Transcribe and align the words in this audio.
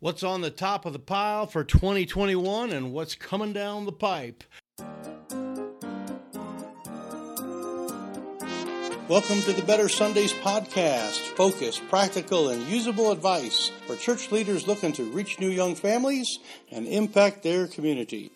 what's 0.00 0.22
on 0.22 0.40
the 0.40 0.50
top 0.50 0.84
of 0.86 0.92
the 0.92 0.98
pile 0.98 1.46
for 1.46 1.64
2021 1.64 2.70
and 2.70 2.92
what's 2.92 3.14
coming 3.14 3.52
down 3.52 3.84
the 3.84 3.92
pipe. 3.92 4.44
Welcome 9.06 9.42
to 9.42 9.52
the 9.52 9.62
Better 9.66 9.88
Sundays 9.88 10.32
podcast. 10.32 11.18
Focus, 11.36 11.78
practical, 11.78 12.48
and 12.48 12.62
usable 12.62 13.12
advice 13.12 13.70
for 13.86 13.96
church 13.96 14.32
leaders 14.32 14.66
looking 14.66 14.92
to 14.92 15.04
reach 15.04 15.38
new 15.38 15.50
young 15.50 15.74
families 15.74 16.38
and 16.70 16.86
impact 16.86 17.42
their 17.42 17.66
community. 17.66 18.32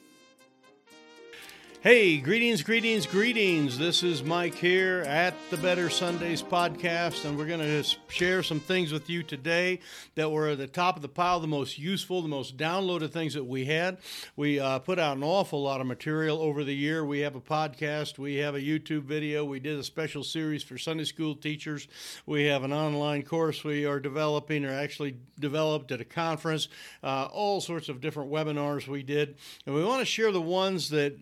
Hey, 1.81 2.19
greetings, 2.19 2.65
greetings, 2.65 3.07
greetings. 3.07 3.79
This 3.79 4.03
is 4.03 4.25
Mike 4.25 4.57
here 4.57 5.05
at 5.07 5.33
the 5.49 5.57
Better 5.59 5.89
Sundays 5.89 6.43
podcast, 6.43 7.25
and 7.25 7.39
we're 7.39 7.47
going 7.47 7.61
to 7.61 7.85
share 8.09 8.43
some 8.43 8.59
things 8.59 8.91
with 8.91 9.09
you 9.09 9.23
today 9.23 9.79
that 10.17 10.29
were 10.29 10.49
at 10.49 10.59
the 10.59 10.67
top 10.67 10.97
of 10.97 11.03
the 11.03 11.09
pile, 11.09 11.39
the 11.39 11.47
most 11.47 11.79
useful, 11.79 12.21
the 12.21 12.27
most 12.27 12.57
downloaded 12.57 13.13
things 13.13 13.35
that 13.35 13.45
we 13.45 13.65
had. 13.65 13.99
We 14.35 14.59
uh, 14.59 14.81
put 14.81 14.99
out 14.99 15.19
an 15.19 15.23
awful 15.23 15.63
lot 15.63 15.81
of 15.81 15.87
material 15.87 16.41
over 16.43 16.65
the 16.65 16.75
year. 16.75 17.05
We 17.05 17.21
have 17.21 17.37
a 17.37 17.41
podcast, 17.41 18.19
we 18.19 18.35
have 18.39 18.57
a 18.57 18.61
YouTube 18.61 19.03
video, 19.03 19.45
we 19.45 19.61
did 19.61 19.79
a 19.79 19.85
special 19.85 20.25
series 20.25 20.65
for 20.65 20.79
Sunday 20.79 21.05
school 21.05 21.37
teachers, 21.37 21.87
we 22.27 22.47
have 22.47 22.65
an 22.65 22.73
online 22.73 23.23
course 23.23 23.63
we 23.63 23.87
are 23.87 24.01
developing 24.01 24.65
or 24.65 24.73
actually 24.73 25.15
developed 25.39 25.93
at 25.93 26.01
a 26.01 26.05
conference, 26.05 26.67
uh, 27.05 27.29
all 27.31 27.61
sorts 27.61 27.89
of 27.89 28.01
different 28.01 28.33
webinars 28.33 28.89
we 28.89 29.05
did. 29.05 29.37
And 29.65 29.77
we 29.77 29.85
want 29.85 30.01
to 30.01 30.07
share 30.07 30.33
the 30.33 30.43
ones 30.43 30.91
that 30.91 31.17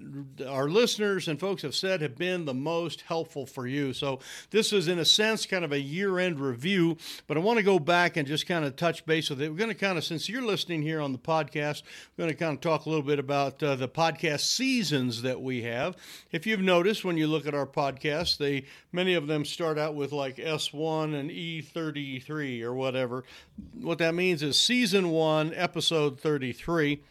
our 0.47 0.69
listeners 0.69 1.29
and 1.29 1.39
folks 1.39 1.63
have 1.63 1.75
said 1.75 2.01
have 2.01 2.17
been 2.17 2.45
the 2.45 2.55
most 2.55 3.03
helpful 3.03 3.47
for 3.47 3.67
you. 3.67 3.93
So 3.93 4.21
this 4.51 4.73
is, 4.73 4.89
in 4.89 4.99
a 4.99 5.05
sense, 5.05 5.47
kind 5.47 5.65
of 5.65 5.73
a 5.73 5.81
year-end 5.81 6.41
review, 6.41 6.97
but 7.27 7.37
I 7.37 7.41
want 7.41 7.59
to 7.59 7.63
go 7.63 7.79
back 7.79 8.17
and 8.17 8.27
just 8.27 8.47
kind 8.47 8.65
of 8.65 8.77
touch 8.77 9.05
base 9.07 9.31
with 9.31 9.43
it. 9.43 9.51
We're 9.51 9.59
going 9.59 9.69
to 9.69 9.75
kind 9.75 9.99
of, 9.99 10.05
since 10.05 10.29
you're 10.29 10.43
listening 10.43 10.83
here 10.83 11.01
on 11.01 11.13
the 11.13 11.19
podcast, 11.19 11.83
we're 12.17 12.25
going 12.25 12.35
to 12.35 12.39
kind 12.39 12.55
of 12.55 12.61
talk 12.61 12.87
a 12.87 12.89
little 12.89 13.05
bit 13.05 13.19
about 13.19 13.63
uh, 13.63 13.77
the 13.77 13.89
podcast 13.89 14.41
seasons 14.41 15.23
that 15.23 15.41
we 15.41 15.63
have. 15.63 15.97
If 16.33 16.47
you've 16.47 16.61
noticed, 16.61 17.05
when 17.05 17.17
you 17.17 17.27
look 17.27 17.47
at 17.47 17.55
our 17.55 17.67
podcast, 17.67 18.39
they 18.39 18.65
many 18.93 19.15
of 19.15 19.27
them 19.27 19.45
start 19.45 19.79
out 19.79 19.95
with 19.95 20.13
like 20.13 20.37
S1 20.37 21.15
and 21.15 21.31
E33 21.31 22.63
or 22.63 22.75
whatever. 22.75 23.25
What 23.81 23.99
that 23.99 24.15
means 24.15 24.43
is 24.43 24.59
season 24.59 25.11
one, 25.11 25.53
episode 25.55 26.21
33 26.21 27.03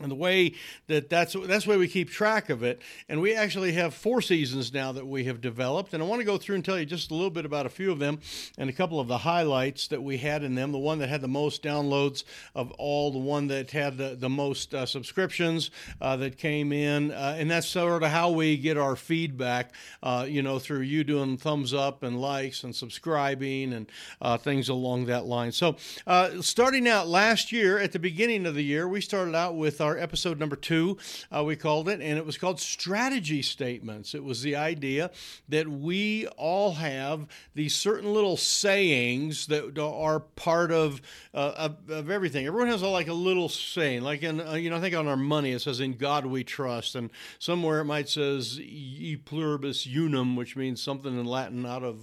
and 0.00 0.10
the 0.10 0.16
way 0.16 0.54
that 0.88 1.08
that's 1.08 1.36
that's 1.44 1.68
way 1.68 1.76
we 1.76 1.86
keep 1.86 2.10
track 2.10 2.50
of 2.50 2.64
it. 2.64 2.82
And 3.08 3.20
we 3.20 3.34
actually 3.34 3.72
have 3.72 3.94
four 3.94 4.20
seasons 4.20 4.72
now 4.72 4.90
that 4.92 5.06
we 5.06 5.24
have 5.24 5.40
developed. 5.40 5.94
And 5.94 6.02
i 6.02 6.06
want 6.06 6.20
to 6.20 6.24
go 6.24 6.36
through 6.36 6.56
and 6.56 6.64
tell 6.64 6.78
you 6.78 6.84
just 6.84 7.12
a 7.12 7.14
little 7.14 7.30
bit 7.30 7.44
about 7.44 7.64
a 7.64 7.68
few 7.68 7.92
of 7.92 8.00
them 8.00 8.18
and 8.58 8.68
a 8.68 8.72
couple 8.72 8.98
of 8.98 9.06
the 9.06 9.18
highlights 9.18 9.86
that 9.88 10.02
we 10.02 10.18
had 10.18 10.42
in 10.42 10.56
them. 10.56 10.72
The 10.72 10.78
one 10.78 10.98
that 10.98 11.08
had 11.08 11.20
the 11.20 11.28
most 11.28 11.62
downloads 11.62 12.24
of 12.56 12.72
all 12.72 13.12
the 13.12 13.20
one 13.20 13.46
that 13.48 13.70
had 13.70 13.96
the, 13.96 14.16
the 14.18 14.28
most 14.28 14.74
uh, 14.74 14.84
subscriptions 14.84 15.70
uh, 16.00 16.16
that 16.16 16.38
came 16.38 16.72
in 16.72 17.12
uh, 17.12 17.36
and 17.38 17.50
that's 17.50 17.68
sort 17.68 18.02
of 18.02 18.10
how 18.10 18.30
we 18.30 18.56
get 18.56 18.76
our 18.76 18.96
feedback 18.96 19.72
uh, 20.02 20.26
you 20.28 20.42
know 20.42 20.58
through 20.58 20.80
you 20.80 21.04
doing 21.04 21.36
thumbs 21.36 21.72
up 21.72 22.02
and 22.02 22.20
likes 22.20 22.64
and 22.64 22.74
subscribing 22.74 23.72
and 23.72 23.90
uh, 24.20 24.36
things 24.36 24.68
along 24.68 25.06
that 25.06 25.24
line. 25.24 25.52
So 25.52 25.76
uh, 26.06 26.42
starting 26.42 26.88
out 26.88 27.06
last 27.06 27.52
year 27.52 27.78
at 27.78 27.92
the 27.92 28.00
beginning 28.00 28.44
of 28.46 28.56
the 28.56 28.64
year 28.64 28.88
we 28.88 29.00
started 29.00 29.36
out 29.36 29.54
with 29.54 29.80
our 29.84 29.98
episode 29.98 30.40
number 30.40 30.56
two, 30.56 30.98
uh, 31.30 31.44
we 31.44 31.56
called 31.56 31.88
it, 31.88 32.00
and 32.00 32.18
it 32.18 32.26
was 32.26 32.38
called 32.38 32.58
Strategy 32.58 33.42
Statements. 33.42 34.14
It 34.14 34.24
was 34.24 34.42
the 34.42 34.56
idea 34.56 35.10
that 35.48 35.68
we 35.68 36.26
all 36.36 36.72
have 36.72 37.26
these 37.54 37.76
certain 37.76 38.12
little 38.12 38.36
sayings 38.36 39.46
that 39.46 39.78
are 39.78 40.20
part 40.20 40.72
of, 40.72 41.00
uh, 41.32 41.52
of, 41.56 41.90
of, 41.90 42.10
everything. 42.10 42.46
Everyone 42.46 42.68
has 42.68 42.82
a, 42.82 42.88
like 42.88 43.08
a 43.08 43.12
little 43.14 43.48
saying, 43.48 44.02
like 44.02 44.22
in, 44.22 44.40
uh, 44.40 44.54
you 44.54 44.70
know, 44.70 44.76
I 44.76 44.80
think 44.80 44.94
on 44.94 45.06
our 45.06 45.16
money 45.16 45.52
it 45.52 45.60
says, 45.60 45.80
In 45.80 45.92
God 45.92 46.26
we 46.26 46.42
trust, 46.42 46.94
and 46.94 47.10
somewhere 47.38 47.80
it 47.80 47.84
might 47.84 48.08
says, 48.08 48.58
E 48.60 49.16
pluribus 49.16 49.86
unum, 49.86 50.36
which 50.36 50.56
means 50.56 50.82
something 50.82 51.18
in 51.18 51.26
Latin 51.26 51.66
out 51.66 51.84
of 51.84 52.00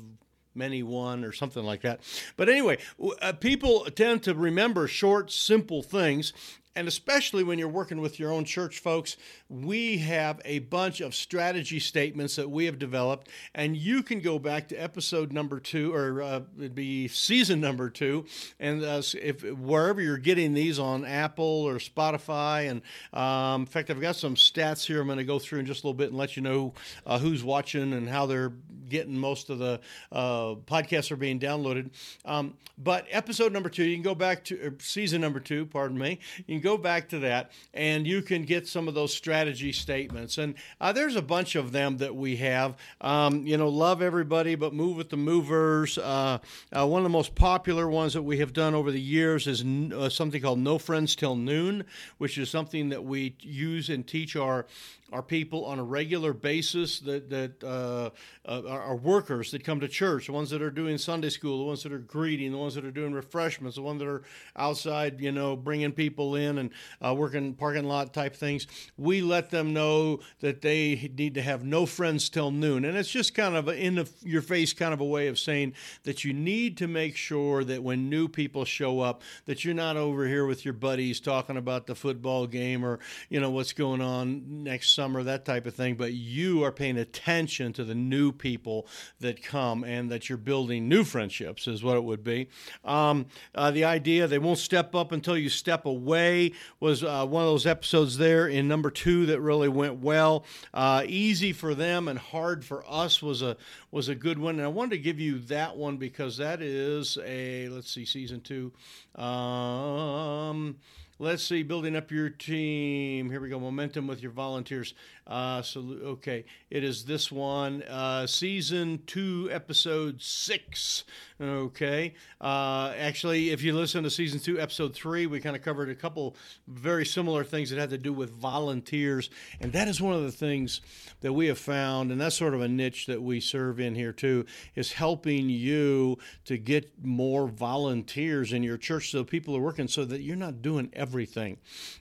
many 0.54 0.84
one 0.84 1.24
or 1.24 1.32
something 1.32 1.64
like 1.64 1.82
that. 1.82 2.02
But 2.36 2.50
anyway, 2.50 2.78
uh, 3.22 3.34
people 3.34 3.86
tend 3.96 4.24
to 4.24 4.34
remember 4.34 4.88
short, 4.88 5.32
simple 5.32 5.82
things 5.82 6.34
and 6.76 6.88
especially 6.88 7.44
when 7.44 7.60
you're 7.60 7.68
working 7.68 8.02
with 8.02 8.20
your 8.20 8.32
own 8.32 8.46
church 8.46 8.80
folks, 8.80 9.18
we 9.50 9.98
have 10.00 10.40
a 10.46 10.60
bunch 10.60 11.02
of 11.02 11.14
strategy 11.14 11.80
statements 11.80 12.36
that 12.36 12.50
we 12.50 12.66
have 12.66 12.80
developed, 12.80 13.30
and 13.54 13.76
you 13.76 14.04
can 14.04 14.20
go 14.20 14.40
back 14.40 14.68
to 14.70 14.76
episode 14.76 15.32
number 15.32 15.60
two, 15.60 15.94
or 15.94 16.22
uh, 16.22 16.42
it'd 16.58 16.76
be 16.76 17.08
season 17.08 17.60
number 17.60 17.90
two, 17.90 18.26
and 18.60 18.84
uh, 18.84 19.02
if 19.22 19.44
wherever 19.44 20.02
you're 20.02 20.18
getting 20.18 20.54
these 20.54 20.80
on 20.80 21.06
Apple 21.06 21.46
or 21.46 21.76
Spotify, 21.76 22.70
and 22.70 22.82
um, 23.14 23.62
in 23.62 23.68
fact, 23.68 23.90
I've 23.90 24.02
got 24.02 24.16
some 24.16 24.36
stats 24.36 24.86
here. 24.86 25.02
I'm 25.02 25.08
going 25.08 25.18
to 25.18 25.24
go 25.24 25.40
through 25.40 25.60
in 25.60 25.66
just 25.66 25.84
a 25.84 25.88
little 25.88 25.98
bit 25.98 26.10
and 26.10 26.18
let 26.18 26.36
you 26.36 26.42
know 26.42 26.74
uh, 27.06 27.20
who's 27.20 27.44
watching 27.44 27.94
and 27.94 28.08
how 28.08 28.26
they're 28.26 28.54
getting 28.88 29.18
most 29.18 29.50
of 29.50 29.58
the 29.58 29.80
uh, 30.12 30.56
podcasts 30.68 31.12
are 31.12 31.16
being 31.16 31.40
downloaded. 31.40 31.90
Um, 32.26 32.56
but 32.78 33.08
episode 33.10 33.52
number 33.52 33.70
two, 33.70 33.84
you 33.84 33.96
can 33.96 34.04
go 34.04 34.16
back 34.16 34.44
to 34.46 34.76
season 34.80 35.22
number 35.22 35.40
two. 35.40 35.66
Pardon 35.66 35.98
me. 35.98 36.20
You 36.48 36.60
go 36.62 36.78
back 36.78 37.10
to 37.10 37.20
that 37.20 37.52
and 37.74 38.08
you 38.08 38.22
can 38.22 38.44
get 38.44 38.68
some 38.68 38.88
of 38.88 38.94
those 38.94 39.14
strategy 39.14 39.72
statements. 39.72 40.38
And 40.38 40.56
uh, 40.80 40.94
there's 40.94 41.16
a 41.16 41.22
bunch 41.22 41.56
of 41.56 41.72
them 41.72 41.98
that 41.98 42.16
we 42.16 42.38
have. 42.38 42.76
Um, 43.02 43.46
you 43.46 43.58
know, 43.58 43.70
love 43.70 44.02
everybody, 44.02 44.56
but 44.56 44.74
move 44.74 44.98
with 44.98 45.10
the 45.10 45.18
movers. 45.18 45.98
Uh, 45.98 46.40
uh, 46.72 46.88
one 46.88 47.00
of 47.00 47.04
the 47.04 47.10
most 47.10 47.36
popular 47.36 47.90
ones 47.90 48.14
that 48.14 48.22
we 48.22 48.38
have 48.40 48.54
done 48.54 48.76
over 48.76 48.92
the 48.92 49.02
years 49.02 49.48
is 49.48 49.64
uh, 49.64 50.10
something 50.10 50.42
called 50.42 50.60
No 50.60 50.78
Friends 50.78 51.16
Till 51.16 51.36
Noon, 51.36 51.86
which 52.18 52.38
is 52.38 52.50
something 52.50 52.90
that 52.90 53.04
we 53.04 53.36
use 53.42 53.90
and 53.90 54.06
teach 54.06 54.36
our 54.36 54.66
are 55.12 55.22
people 55.22 55.66
on 55.66 55.80
a 55.80 55.84
regular 55.84 56.34
basis 56.34 57.00
that 57.02 57.30
that 57.30 57.64
uh, 57.64 58.10
uh, 58.46 58.68
are 58.68 58.96
workers 58.96 59.52
that 59.52 59.64
come 59.64 59.80
to 59.80 59.88
church, 59.88 60.28
the 60.28 60.32
ones 60.32 60.50
that 60.50 60.62
are 60.62 60.72
doing 60.72 60.98
Sunday 60.98 61.30
school, 61.30 61.58
the 61.60 61.66
ones 61.66 61.84
that 61.84 61.92
are 61.92 62.00
greeting, 62.00 62.52
the 62.52 62.58
ones 62.58 62.76
that 62.76 62.86
are 62.86 62.92
doing 62.92 63.14
refreshments, 63.14 63.76
the 63.76 63.82
ones 63.82 64.00
that 64.00 64.08
are 64.08 64.24
outside, 64.56 65.20
you 65.20 65.32
know, 65.32 65.56
bringing 65.56 65.92
people 65.92 66.36
in 66.36 66.58
and 66.58 66.70
uh, 67.06 67.14
working 67.14 67.54
parking 67.54 67.86
lot 67.86 68.14
type 68.14 68.36
things. 68.36 68.68
We 68.98 69.22
let 69.22 69.50
them 69.50 69.74
know 69.74 70.22
that 70.40 70.62
they 70.62 71.12
need 71.18 71.36
to 71.36 71.42
have 71.42 71.64
no 71.64 71.86
friends 71.86 72.30
till 72.30 72.52
noon, 72.52 72.86
and 72.86 72.98
it's 72.98 73.10
just 73.10 73.34
kind 73.36 73.56
of 73.56 73.68
in 73.68 73.96
the, 73.96 74.10
your 74.22 74.42
face 74.42 74.74
kind 74.74 74.94
of 74.94 75.02
a 75.02 75.06
way 75.06 75.28
of 75.28 75.38
saying 75.38 75.74
that 76.04 76.24
you 76.24 76.34
need 76.34 76.78
to 76.78 76.88
make 76.88 77.16
sure 77.16 77.64
that 77.64 77.84
when 77.84 78.10
new 78.10 78.28
people 78.28 78.66
show 78.66 79.02
up, 79.02 79.22
that 79.46 79.66
you're 79.66 79.74
not 79.74 79.98
over 79.98 80.28
here 80.28 80.46
with 80.46 80.64
your 80.64 80.74
buddies 80.74 81.20
talking 81.20 81.58
about 81.58 81.86
the 81.86 81.96
football 81.96 82.48
game 82.48 82.86
or 82.86 83.00
you 83.30 83.40
know 83.40 83.50
what's 83.50 83.74
going 83.74 84.02
on 84.02 84.64
next 84.64 84.92
summer, 85.02 85.24
that 85.24 85.46
type 85.46 85.66
of 85.66 85.74
thing, 85.74 85.96
but 85.96 86.14
you 86.14 86.64
are 86.64 86.72
paying 86.72 87.00
attention 87.00 87.74
to 87.74 87.84
the 87.84 87.96
new 87.96 88.32
people 88.32 88.86
that 89.20 89.42
come 89.42 89.84
and 89.84 90.12
that 90.12 90.30
you're 90.30 90.38
building 90.38 90.88
new 90.88 91.04
friendships, 91.04 91.68
is 91.68 91.84
what 91.84 91.98
it 91.98 92.04
would 92.04 92.24
be. 92.24 92.48
Um, 92.86 93.26
uh, 93.56 93.72
the 93.72 93.84
idea 93.84 94.28
they 94.28 94.38
won't 94.38 94.60
step 94.60 94.94
up 94.94 95.12
until 95.12 95.36
you 95.36 95.50
step 95.50 95.88
away 95.88 96.52
was 96.80 97.04
uh, 97.04 97.26
one 97.26 97.42
of 97.42 97.50
those 97.50 97.66
episodes 97.66 98.20
there 98.20 98.48
in 98.48 98.68
number 98.68 98.92
two 98.92 99.26
that 99.26 99.42
really 99.42 99.70
went 99.70 100.02
well. 100.02 100.46
Uh, 100.72 101.02
easy 101.08 101.52
for 101.52 101.74
them 101.74 102.08
and 102.08 102.20
hard 102.20 102.64
for 102.64 102.84
us 102.88 103.24
was 103.24 103.42
a 103.42 103.58
was 103.90 104.08
a 104.08 104.14
good 104.14 104.38
one, 104.38 104.58
and 104.58 104.64
I 104.64 104.68
wanted 104.68 104.92
to 104.92 105.00
give 105.00 105.20
you 105.20 105.40
that 105.40 105.78
one 105.78 105.98
because 105.98 106.38
that 106.38 106.62
is 106.62 107.18
a 107.26 107.70
let's 107.70 107.90
see 107.90 108.06
season 108.06 108.40
two. 108.42 108.72
Um, 109.20 110.78
let's 111.22 111.44
see, 111.44 111.62
building 111.62 111.96
up 111.96 112.10
your 112.10 112.30
team. 112.30 113.30
Here 113.30 113.40
we 113.40 113.48
go, 113.48 113.60
momentum 113.60 114.08
with 114.08 114.24
your 114.24 114.32
volunteers. 114.32 114.96
Uh, 115.28 115.62
so 115.62 115.82
okay, 116.04 116.44
it 116.70 116.84
is 116.84 117.06
this 117.06 117.32
one, 117.32 117.84
uh, 117.84 118.28
season 118.28 119.02
two, 119.06 119.50
episode 119.52 120.22
six. 120.22 121.04
Okay, 121.40 122.14
uh, 122.40 122.94
actually, 122.98 123.50
if 123.50 123.64
you 123.64 123.74
listen 123.74 124.04
to 124.04 124.10
season 124.10 124.40
two, 124.40 124.60
episode 124.60 124.94
three, 124.94 125.26
we 125.26 125.40
kind 125.40 125.56
of 125.56 125.64
covered 125.64 125.90
a 125.90 125.96
couple 125.96 126.36
very 126.68 127.06
similar 127.06 127.44
things 127.44 127.70
that 127.70 127.80
had 127.80 127.90
to 127.92 127.98
do 127.98 128.14
with 128.14 128.32
volunteers, 128.32 129.30
and 129.60 129.74
that 129.74 129.88
is 129.88 130.02
one 130.02 130.14
of 130.14 130.24
the 130.24 130.32
things 130.32 130.82
that 131.22 131.34
we 131.34 131.48
have 131.48 131.58
found, 131.60 132.12
and 132.12 132.20
that's 132.20 132.36
sort 132.36 132.54
of 132.54 132.62
a 132.62 132.68
niche 132.68 133.06
that 133.08 133.22
we 133.22 133.40
serve 133.40 133.80
in 133.80 133.96
here 133.96 134.12
too, 134.12 134.46
is 134.76 134.92
helping 134.92 135.50
you 135.50 136.18
to 136.46 136.58
get 136.58 136.92
more 137.04 137.48
volunteers 137.48 138.54
in 138.54 138.64
your 138.64 138.78
church, 138.78 139.12
so 139.12 139.24
people 139.24 139.56
are 139.56 139.62
working, 139.62 139.88
so 139.88 140.06
that 140.06 140.22
you're 140.22 140.36
not 140.36 140.62
doing 140.62 140.90
everything. 140.94 141.58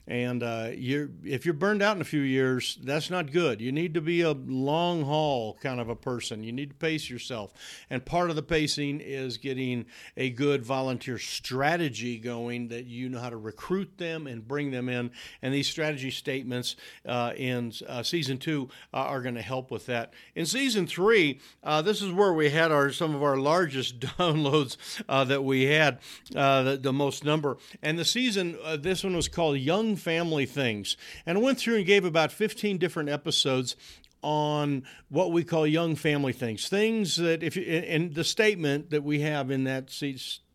And 0.07 0.43
uh, 0.43 0.69
you're, 0.75 1.09
if 1.23 1.45
you're 1.45 1.53
burned 1.53 1.81
out 1.81 1.95
in 1.95 2.01
a 2.01 2.05
few 2.05 2.21
years, 2.21 2.77
that's 2.83 3.09
not 3.09 3.20
good. 3.29 3.59
You 3.61 3.71
need 3.71 3.93
to 3.95 4.01
be 4.01 4.21
a 4.21 4.31
long 4.31 5.03
haul 5.03 5.57
kind 5.61 5.79
of 5.79 5.89
a 5.89 5.95
person. 5.95 6.43
You 6.43 6.51
need 6.51 6.69
to 6.69 6.75
pace 6.75 7.09
yourself. 7.09 7.53
And 7.89 8.03
part 8.03 8.29
of 8.29 8.35
the 8.35 8.41
pacing 8.41 9.01
is 9.01 9.37
getting 9.37 9.85
a 10.17 10.29
good 10.29 10.63
volunteer 10.63 11.17
strategy 11.17 12.17
going 12.17 12.69
that 12.69 12.85
you 12.85 13.09
know 13.09 13.19
how 13.19 13.29
to 13.29 13.37
recruit 13.37 13.97
them 13.97 14.27
and 14.27 14.47
bring 14.47 14.71
them 14.71 14.89
in. 14.89 15.11
And 15.41 15.53
these 15.53 15.67
strategy 15.67 16.11
statements 16.11 16.75
uh, 17.05 17.33
in 17.35 17.73
uh, 17.87 18.03
season 18.03 18.37
two 18.37 18.69
uh, 18.93 18.97
are 18.97 19.21
going 19.21 19.35
to 19.35 19.41
help 19.41 19.71
with 19.71 19.85
that. 19.87 20.13
In 20.35 20.45
season 20.45 20.87
three, 20.87 21.39
uh, 21.63 21.81
this 21.81 22.01
is 22.01 22.11
where 22.11 22.33
we 22.33 22.49
had 22.49 22.71
our 22.71 22.91
some 22.91 23.13
of 23.13 23.21
our 23.21 23.37
largest 23.37 23.99
downloads 23.99 24.77
uh, 25.09 25.23
that 25.25 25.43
we 25.43 25.63
had, 25.63 25.99
uh, 26.35 26.63
the, 26.63 26.77
the, 26.77 26.93
most 26.93 27.23
number. 27.23 27.57
And 27.81 27.97
the 27.97 28.05
season, 28.05 28.57
this 28.79 29.03
one 29.03 29.15
was 29.15 29.27
called 29.27 29.57
Young 29.57 29.95
Family 29.95 30.45
Things. 30.45 30.97
And 31.25 31.37
I 31.37 31.41
went 31.41 31.57
through 31.57 31.77
and 31.77 31.85
gave 31.85 32.05
about 32.05 32.31
15 32.31 32.77
different 32.77 33.00
episodes 33.09 33.75
on 34.21 34.83
what 35.09 35.31
we 35.31 35.43
call 35.43 35.65
young 35.65 35.95
family 35.95 36.33
things. 36.33 36.67
Things 36.69 37.15
that, 37.17 37.43
if 37.43 37.57
and 37.57 38.13
the 38.13 38.23
statement 38.23 38.91
that 38.91 39.03
we 39.03 39.21
have 39.21 39.51
in 39.51 39.63
that 39.65 39.89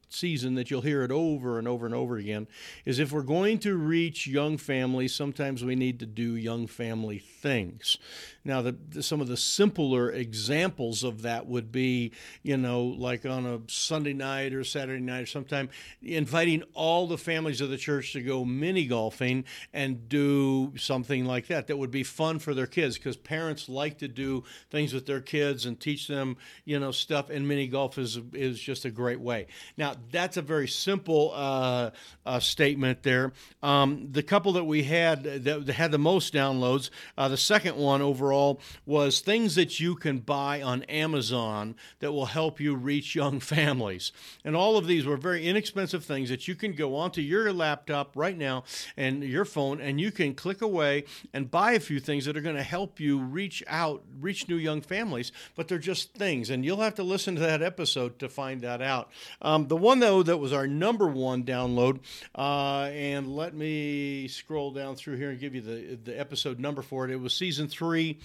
season 0.08 0.54
that 0.54 0.70
you'll 0.70 0.80
hear 0.82 1.02
it 1.02 1.10
over 1.10 1.58
and 1.58 1.66
over 1.66 1.86
and 1.86 1.94
over 1.94 2.16
again 2.16 2.46
is 2.84 2.98
if 2.98 3.12
we're 3.12 3.22
going 3.22 3.58
to 3.58 3.76
reach 3.76 4.26
young 4.26 4.56
families, 4.56 5.14
sometimes 5.14 5.64
we 5.64 5.74
need 5.74 5.98
to 6.00 6.06
do 6.06 6.36
young 6.36 6.66
family 6.66 7.18
things. 7.18 7.98
Now, 8.44 8.62
the, 8.62 8.76
the, 8.90 9.02
some 9.02 9.20
of 9.20 9.26
the 9.26 9.36
simpler 9.36 10.10
examples 10.10 11.02
of 11.02 11.22
that 11.22 11.46
would 11.46 11.72
be, 11.72 12.12
you 12.44 12.56
know, 12.56 12.84
like 12.84 13.26
on 13.26 13.44
a 13.44 13.60
Sunday 13.66 14.12
night 14.12 14.54
or 14.54 14.62
Saturday 14.62 15.02
night 15.02 15.22
or 15.22 15.26
sometime, 15.26 15.68
inviting 16.00 16.62
all 16.72 17.08
the 17.08 17.18
families 17.18 17.60
of 17.60 17.70
the 17.70 17.76
church 17.76 18.12
to 18.12 18.22
go 18.22 18.44
mini 18.44 18.86
golfing 18.86 19.44
and 19.72 20.08
do 20.08 20.72
something 20.76 21.24
like 21.24 21.48
that. 21.48 21.66
That 21.66 21.78
would 21.78 21.90
be 21.90 22.04
fun 22.04 22.38
for 22.38 22.54
their 22.54 22.68
kids 22.68 22.96
because 22.96 23.16
parents 23.16 23.68
like 23.68 23.98
to 23.98 24.08
do 24.08 24.44
things 24.70 24.94
with 24.94 25.06
their 25.06 25.20
kids 25.20 25.66
and 25.66 25.78
teach 25.78 26.06
them, 26.06 26.36
you 26.64 26.78
know, 26.78 26.92
stuff. 26.92 27.30
And 27.30 27.48
mini 27.48 27.66
golf 27.66 27.98
is 27.98 28.20
is 28.32 28.60
just 28.60 28.84
a 28.84 28.90
great 28.90 29.20
way. 29.20 29.48
Now, 29.76 29.95
that's 30.10 30.36
a 30.36 30.42
very 30.42 30.68
simple 30.68 31.32
uh, 31.34 31.90
uh, 32.24 32.40
statement 32.40 33.02
there. 33.02 33.32
Um, 33.62 34.08
the 34.10 34.22
couple 34.22 34.52
that 34.52 34.64
we 34.64 34.82
had 34.84 35.24
that 35.24 35.68
had 35.68 35.92
the 35.92 35.98
most 35.98 36.34
downloads, 36.34 36.90
uh, 37.16 37.28
the 37.28 37.36
second 37.36 37.76
one 37.76 38.02
overall 38.02 38.60
was 38.84 39.20
things 39.20 39.54
that 39.54 39.80
you 39.80 39.94
can 39.94 40.18
buy 40.18 40.62
on 40.62 40.82
Amazon 40.84 41.76
that 42.00 42.12
will 42.12 42.26
help 42.26 42.60
you 42.60 42.74
reach 42.74 43.14
young 43.14 43.40
families. 43.56 44.12
And 44.44 44.56
all 44.56 44.76
of 44.76 44.86
these 44.86 45.06
were 45.06 45.16
very 45.16 45.46
inexpensive 45.46 46.04
things 46.04 46.28
that 46.30 46.48
you 46.48 46.54
can 46.54 46.72
go 46.72 46.96
onto 46.96 47.20
your 47.20 47.52
laptop 47.52 48.16
right 48.16 48.36
now 48.36 48.64
and 48.96 49.22
your 49.22 49.44
phone 49.44 49.80
and 49.80 50.00
you 50.00 50.10
can 50.10 50.34
click 50.34 50.62
away 50.62 51.04
and 51.32 51.50
buy 51.50 51.72
a 51.72 51.80
few 51.80 52.00
things 52.00 52.24
that 52.24 52.36
are 52.36 52.40
going 52.42 52.56
to 52.56 52.62
help 52.62 53.00
you 53.00 53.18
reach 53.18 53.62
out, 53.66 54.02
reach 54.20 54.48
new 54.48 54.56
young 54.56 54.80
families, 54.80 55.32
but 55.54 55.68
they're 55.68 55.78
just 55.78 56.14
things. 56.14 56.50
And 56.50 56.64
you'll 56.64 56.80
have 56.80 56.94
to 56.96 57.02
listen 57.02 57.34
to 57.36 57.40
that 57.40 57.62
episode 57.62 58.18
to 58.18 58.28
find 58.28 58.60
that 58.62 58.82
out. 58.82 59.10
Um, 59.42 59.68
the 59.68 59.76
one, 59.86 60.00
though, 60.00 60.24
that 60.24 60.38
was 60.38 60.52
our 60.52 60.66
number 60.66 61.06
one 61.06 61.44
download, 61.44 62.00
uh, 62.34 62.90
and 62.92 63.36
let 63.36 63.54
me 63.54 64.26
scroll 64.26 64.72
down 64.72 64.96
through 64.96 65.16
here 65.16 65.30
and 65.30 65.38
give 65.38 65.54
you 65.54 65.60
the, 65.60 65.96
the 66.02 66.18
episode 66.18 66.58
number 66.58 66.82
for 66.82 67.04
it. 67.04 67.12
It 67.12 67.20
was 67.20 67.32
season 67.32 67.68
three, 67.68 68.18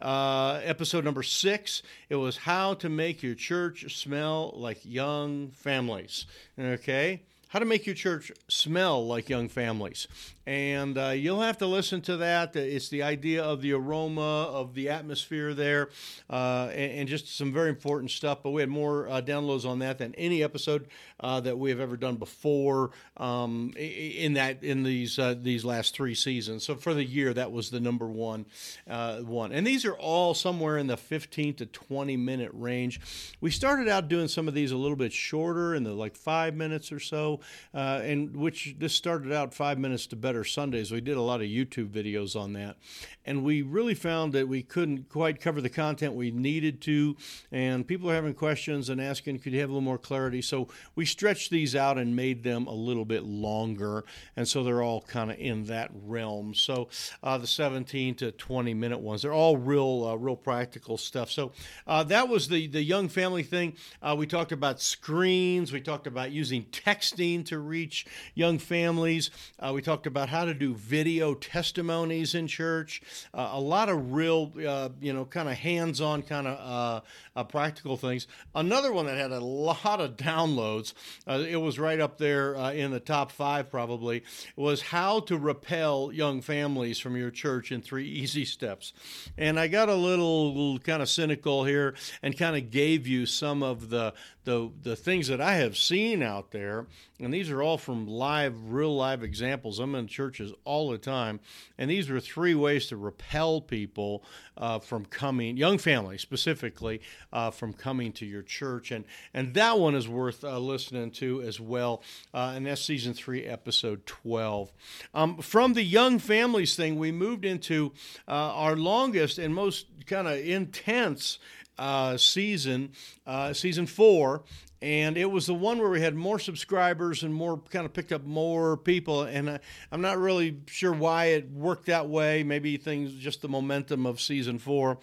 uh, 0.00 0.60
episode 0.62 1.04
number 1.04 1.24
six. 1.24 1.82
It 2.08 2.14
was 2.14 2.36
how 2.36 2.74
to 2.74 2.88
make 2.88 3.24
your 3.24 3.34
church 3.34 4.00
smell 4.00 4.54
like 4.56 4.78
young 4.84 5.48
families. 5.48 6.26
Okay 6.56 7.22
how 7.48 7.58
to 7.58 7.64
make 7.64 7.86
your 7.86 7.94
church 7.94 8.30
smell 8.48 9.06
like 9.06 9.28
young 9.28 9.48
families. 9.48 10.06
And 10.48 10.96
uh, 10.96 11.08
you'll 11.10 11.42
have 11.42 11.58
to 11.58 11.66
listen 11.66 12.00
to 12.02 12.16
that. 12.16 12.56
It's 12.56 12.88
the 12.88 13.02
idea 13.02 13.44
of 13.44 13.60
the 13.60 13.74
aroma, 13.74 14.44
of 14.44 14.72
the 14.72 14.88
atmosphere 14.88 15.52
there, 15.52 15.90
uh, 16.30 16.70
and, 16.72 17.00
and, 17.00 17.08
just 17.08 17.36
some 17.36 17.52
very 17.52 17.68
important 17.68 18.10
stuff. 18.10 18.42
But 18.42 18.52
we 18.52 18.62
had 18.62 18.70
more 18.70 19.10
uh, 19.10 19.20
downloads 19.20 19.68
on 19.68 19.80
that 19.80 19.98
than 19.98 20.14
any 20.14 20.42
episode 20.42 20.88
uh, 21.20 21.40
that 21.40 21.58
we 21.58 21.68
have 21.68 21.80
ever 21.80 21.98
done 21.98 22.16
before 22.16 22.92
um, 23.18 23.74
in 23.76 24.32
that 24.34 24.64
in 24.64 24.84
these 24.84 25.18
uh, 25.18 25.34
these 25.38 25.66
last 25.66 25.94
three 25.94 26.14
seasons. 26.14 26.64
So 26.64 26.76
for 26.76 26.94
the 26.94 27.04
year, 27.04 27.34
that 27.34 27.52
was 27.52 27.68
the 27.68 27.80
number 27.80 28.06
one 28.06 28.46
uh, 28.88 29.18
one. 29.18 29.52
And 29.52 29.66
these 29.66 29.84
are 29.84 29.96
all 29.96 30.32
somewhere 30.32 30.78
in 30.78 30.86
the 30.86 30.96
15 30.96 31.56
to 31.56 31.66
20 31.66 32.16
minute 32.16 32.52
range. 32.54 33.02
We 33.42 33.50
started 33.50 33.86
out 33.86 34.08
doing 34.08 34.28
some 34.28 34.48
of 34.48 34.54
these 34.54 34.72
a 34.72 34.78
little 34.78 34.96
bit 34.96 35.12
shorter, 35.12 35.74
in 35.74 35.84
the 35.84 35.92
like 35.92 36.16
five 36.16 36.54
minutes 36.54 36.90
or 36.90 37.00
so 37.00 37.40
and 37.74 38.34
which 38.34 38.76
this 38.78 38.94
started 38.94 39.30
out 39.30 39.52
five 39.52 39.78
minutes 39.78 40.06
to 40.06 40.16
better 40.16 40.37
Sundays. 40.44 40.92
We 40.92 41.00
did 41.00 41.16
a 41.16 41.22
lot 41.22 41.40
of 41.40 41.46
YouTube 41.46 41.90
videos 41.90 42.38
on 42.38 42.52
that, 42.54 42.76
and 43.24 43.44
we 43.44 43.62
really 43.62 43.94
found 43.94 44.32
that 44.34 44.48
we 44.48 44.62
couldn't 44.62 45.08
quite 45.08 45.40
cover 45.40 45.60
the 45.60 45.68
content 45.68 46.14
we 46.14 46.30
needed 46.30 46.80
to, 46.82 47.16
and 47.50 47.86
people 47.86 48.10
are 48.10 48.14
having 48.14 48.34
questions 48.34 48.88
and 48.88 49.00
asking, 49.00 49.40
could 49.40 49.52
you 49.52 49.60
have 49.60 49.70
a 49.70 49.72
little 49.72 49.80
more 49.80 49.98
clarity? 49.98 50.40
So 50.42 50.68
we 50.94 51.04
stretched 51.04 51.50
these 51.50 51.74
out 51.74 51.98
and 51.98 52.14
made 52.14 52.42
them 52.42 52.66
a 52.66 52.74
little 52.74 53.04
bit 53.04 53.24
longer, 53.24 54.04
and 54.36 54.46
so 54.46 54.62
they're 54.62 54.82
all 54.82 55.02
kind 55.02 55.30
of 55.30 55.38
in 55.38 55.64
that 55.64 55.90
realm. 55.92 56.54
So 56.54 56.88
uh, 57.22 57.38
the 57.38 57.46
17 57.46 58.14
to 58.16 58.32
20 58.32 58.74
minute 58.74 59.00
ones, 59.00 59.22
they're 59.22 59.32
all 59.32 59.56
real, 59.56 60.06
uh, 60.06 60.14
real 60.14 60.36
practical 60.36 60.96
stuff. 60.96 61.30
So 61.30 61.52
uh, 61.86 62.04
that 62.04 62.28
was 62.28 62.48
the 62.48 62.66
the 62.66 62.82
young 62.82 63.08
family 63.08 63.42
thing. 63.42 63.74
Uh, 64.02 64.14
we 64.16 64.26
talked 64.26 64.52
about 64.52 64.80
screens. 64.80 65.72
We 65.72 65.80
talked 65.80 66.06
about 66.06 66.30
using 66.30 66.64
texting 66.66 67.44
to 67.46 67.58
reach 67.58 68.06
young 68.34 68.58
families. 68.58 69.30
Uh, 69.58 69.72
we 69.74 69.82
talked 69.82 70.06
about 70.06 70.27
how 70.28 70.44
to 70.44 70.54
do 70.54 70.74
video 70.74 71.34
testimonies 71.34 72.34
in 72.34 72.46
church. 72.46 73.02
Uh, 73.34 73.50
a 73.52 73.60
lot 73.60 73.88
of 73.88 74.12
real, 74.12 74.52
uh, 74.66 74.90
you 75.00 75.12
know, 75.12 75.24
kind 75.24 75.48
of 75.48 75.56
hands 75.56 76.00
on, 76.00 76.22
kind 76.22 76.46
of 76.46 76.58
uh, 76.58 77.00
uh, 77.34 77.44
practical 77.44 77.96
things. 77.96 78.26
Another 78.54 78.92
one 78.92 79.06
that 79.06 79.18
had 79.18 79.32
a 79.32 79.40
lot 79.40 80.00
of 80.00 80.16
downloads, 80.16 80.92
uh, 81.26 81.44
it 81.48 81.56
was 81.56 81.78
right 81.78 82.00
up 82.00 82.18
there 82.18 82.54
in 82.72 82.90
the 82.90 83.00
top 83.00 83.32
five 83.32 83.70
probably, 83.70 84.22
was 84.56 84.82
how 84.82 85.20
to 85.20 85.36
repel 85.36 86.12
young 86.12 86.40
families 86.40 86.98
from 86.98 87.16
your 87.16 87.30
church 87.30 87.72
in 87.72 87.82
three 87.82 88.06
easy 88.08 88.44
steps. 88.44 88.92
And 89.36 89.58
I 89.58 89.68
got 89.68 89.88
a 89.88 89.94
little, 89.94 90.54
little 90.54 90.78
kind 90.78 91.02
of 91.02 91.08
cynical 91.08 91.64
here 91.64 91.94
and 92.22 92.38
kind 92.38 92.56
of 92.56 92.70
gave 92.70 93.06
you 93.06 93.26
some 93.26 93.62
of 93.62 93.90
the, 93.90 94.14
the, 94.44 94.70
the 94.82 94.96
things 94.96 95.28
that 95.28 95.40
I 95.40 95.54
have 95.54 95.76
seen 95.76 96.22
out 96.22 96.50
there 96.50 96.86
and 97.20 97.34
these 97.34 97.50
are 97.50 97.60
all 97.60 97.78
from 97.78 98.06
live, 98.06 98.54
real 98.68 98.94
live 98.94 99.24
examples. 99.24 99.80
I'm 99.80 99.94
in 99.96 100.06
churches 100.06 100.52
all 100.64 100.90
the 100.90 100.98
time. 100.98 101.40
And 101.76 101.90
these 101.90 102.08
are 102.10 102.20
three 102.20 102.54
ways 102.54 102.86
to 102.86 102.96
repel 102.96 103.60
people 103.60 104.22
uh, 104.56 104.78
from 104.78 105.04
coming, 105.04 105.56
young 105.56 105.78
families 105.78 106.20
specifically, 106.20 107.00
uh, 107.32 107.50
from 107.50 107.72
coming 107.72 108.12
to 108.12 108.26
your 108.26 108.42
church. 108.42 108.92
And, 108.92 109.04
and 109.34 109.52
that 109.54 109.80
one 109.80 109.96
is 109.96 110.08
worth 110.08 110.44
uh, 110.44 110.58
listening 110.60 111.10
to 111.12 111.42
as 111.42 111.60
well. 111.60 112.02
Uh, 112.32 112.52
and 112.54 112.66
that's 112.66 112.82
season 112.82 113.14
three, 113.14 113.44
episode 113.44 114.06
12. 114.06 114.72
Um, 115.12 115.38
from 115.38 115.72
the 115.72 115.82
young 115.82 116.20
families 116.20 116.76
thing, 116.76 116.98
we 116.98 117.10
moved 117.10 117.44
into 117.44 117.92
uh, 118.28 118.30
our 118.30 118.76
longest 118.76 119.38
and 119.38 119.52
most 119.52 119.86
kind 120.06 120.28
of 120.28 120.38
intense 120.38 121.40
uh, 121.78 122.16
season, 122.16 122.90
uh, 123.26 123.52
season 123.52 123.86
four, 123.86 124.42
and 124.80 125.16
it 125.16 125.30
was 125.30 125.46
the 125.46 125.54
one 125.54 125.78
where 125.78 125.90
we 125.90 126.00
had 126.00 126.14
more 126.14 126.38
subscribers 126.38 127.24
and 127.24 127.34
more 127.34 127.58
kind 127.70 127.84
of 127.84 127.92
picked 127.92 128.12
up 128.12 128.24
more 128.24 128.76
people. 128.76 129.22
And 129.22 129.50
I, 129.50 129.60
am 129.90 130.00
not 130.00 130.18
really 130.18 130.58
sure 130.66 130.92
why 130.92 131.26
it 131.26 131.50
worked 131.50 131.86
that 131.86 132.08
way. 132.08 132.44
Maybe 132.44 132.76
things 132.76 133.12
just 133.14 133.42
the 133.42 133.48
momentum 133.48 134.06
of 134.06 134.20
season 134.20 134.58
four. 134.58 134.98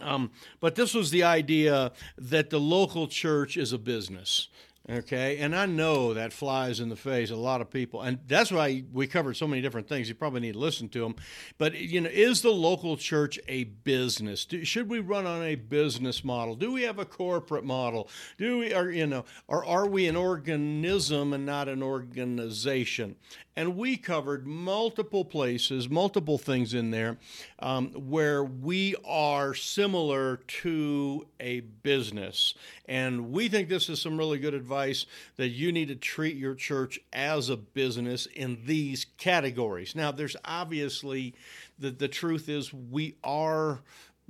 Um, 0.00 0.30
but 0.60 0.74
this 0.74 0.94
was 0.94 1.10
the 1.10 1.22
idea 1.22 1.92
that 2.18 2.50
the 2.50 2.60
local 2.60 3.06
church 3.06 3.56
is 3.56 3.72
a 3.72 3.78
business 3.78 4.48
Okay, 4.90 5.38
and 5.38 5.54
I 5.54 5.66
know 5.66 6.14
that 6.14 6.32
flies 6.32 6.80
in 6.80 6.88
the 6.88 6.96
face 6.96 7.30
a 7.30 7.36
lot 7.36 7.60
of 7.60 7.70
people, 7.70 8.02
and 8.02 8.18
that's 8.26 8.50
why 8.50 8.82
we 8.92 9.06
covered 9.06 9.34
so 9.36 9.46
many 9.46 9.62
different 9.62 9.88
things. 9.88 10.08
You 10.08 10.16
probably 10.16 10.40
need 10.40 10.54
to 10.54 10.58
listen 10.58 10.88
to 10.88 11.00
them. 11.00 11.14
But 11.58 11.76
you 11.76 12.00
know, 12.00 12.10
is 12.10 12.42
the 12.42 12.50
local 12.50 12.96
church 12.96 13.38
a 13.46 13.64
business? 13.64 14.44
Do, 14.44 14.64
should 14.64 14.88
we 14.88 14.98
run 14.98 15.26
on 15.26 15.44
a 15.44 15.54
business 15.54 16.24
model? 16.24 16.56
Do 16.56 16.72
we 16.72 16.82
have 16.82 16.98
a 16.98 17.04
corporate 17.04 17.62
model? 17.62 18.08
Do 18.36 18.58
we, 18.58 18.74
or 18.74 18.90
you 18.90 19.06
know, 19.06 19.24
or 19.46 19.64
are 19.64 19.86
we 19.86 20.08
an 20.08 20.16
organism 20.16 21.32
and 21.34 21.46
not 21.46 21.68
an 21.68 21.84
organization? 21.84 23.14
And 23.56 23.76
we 23.76 23.96
covered 23.96 24.46
multiple 24.46 25.24
places, 25.24 25.88
multiple 25.88 26.38
things 26.38 26.72
in 26.72 26.90
there 26.90 27.18
um, 27.58 27.88
where 27.88 28.44
we 28.44 28.94
are 29.04 29.54
similar 29.54 30.36
to 30.36 31.26
a 31.40 31.60
business. 31.60 32.54
And 32.86 33.32
we 33.32 33.48
think 33.48 33.68
this 33.68 33.88
is 33.88 34.00
some 34.00 34.16
really 34.16 34.38
good 34.38 34.54
advice 34.54 35.04
that 35.36 35.48
you 35.48 35.72
need 35.72 35.88
to 35.88 35.96
treat 35.96 36.36
your 36.36 36.54
church 36.54 37.00
as 37.12 37.48
a 37.48 37.56
business 37.56 38.26
in 38.26 38.60
these 38.64 39.06
categories. 39.18 39.94
Now, 39.96 40.12
there's 40.12 40.36
obviously 40.44 41.34
the, 41.78 41.90
the 41.90 42.08
truth 42.08 42.48
is 42.48 42.72
we 42.72 43.16
are 43.24 43.80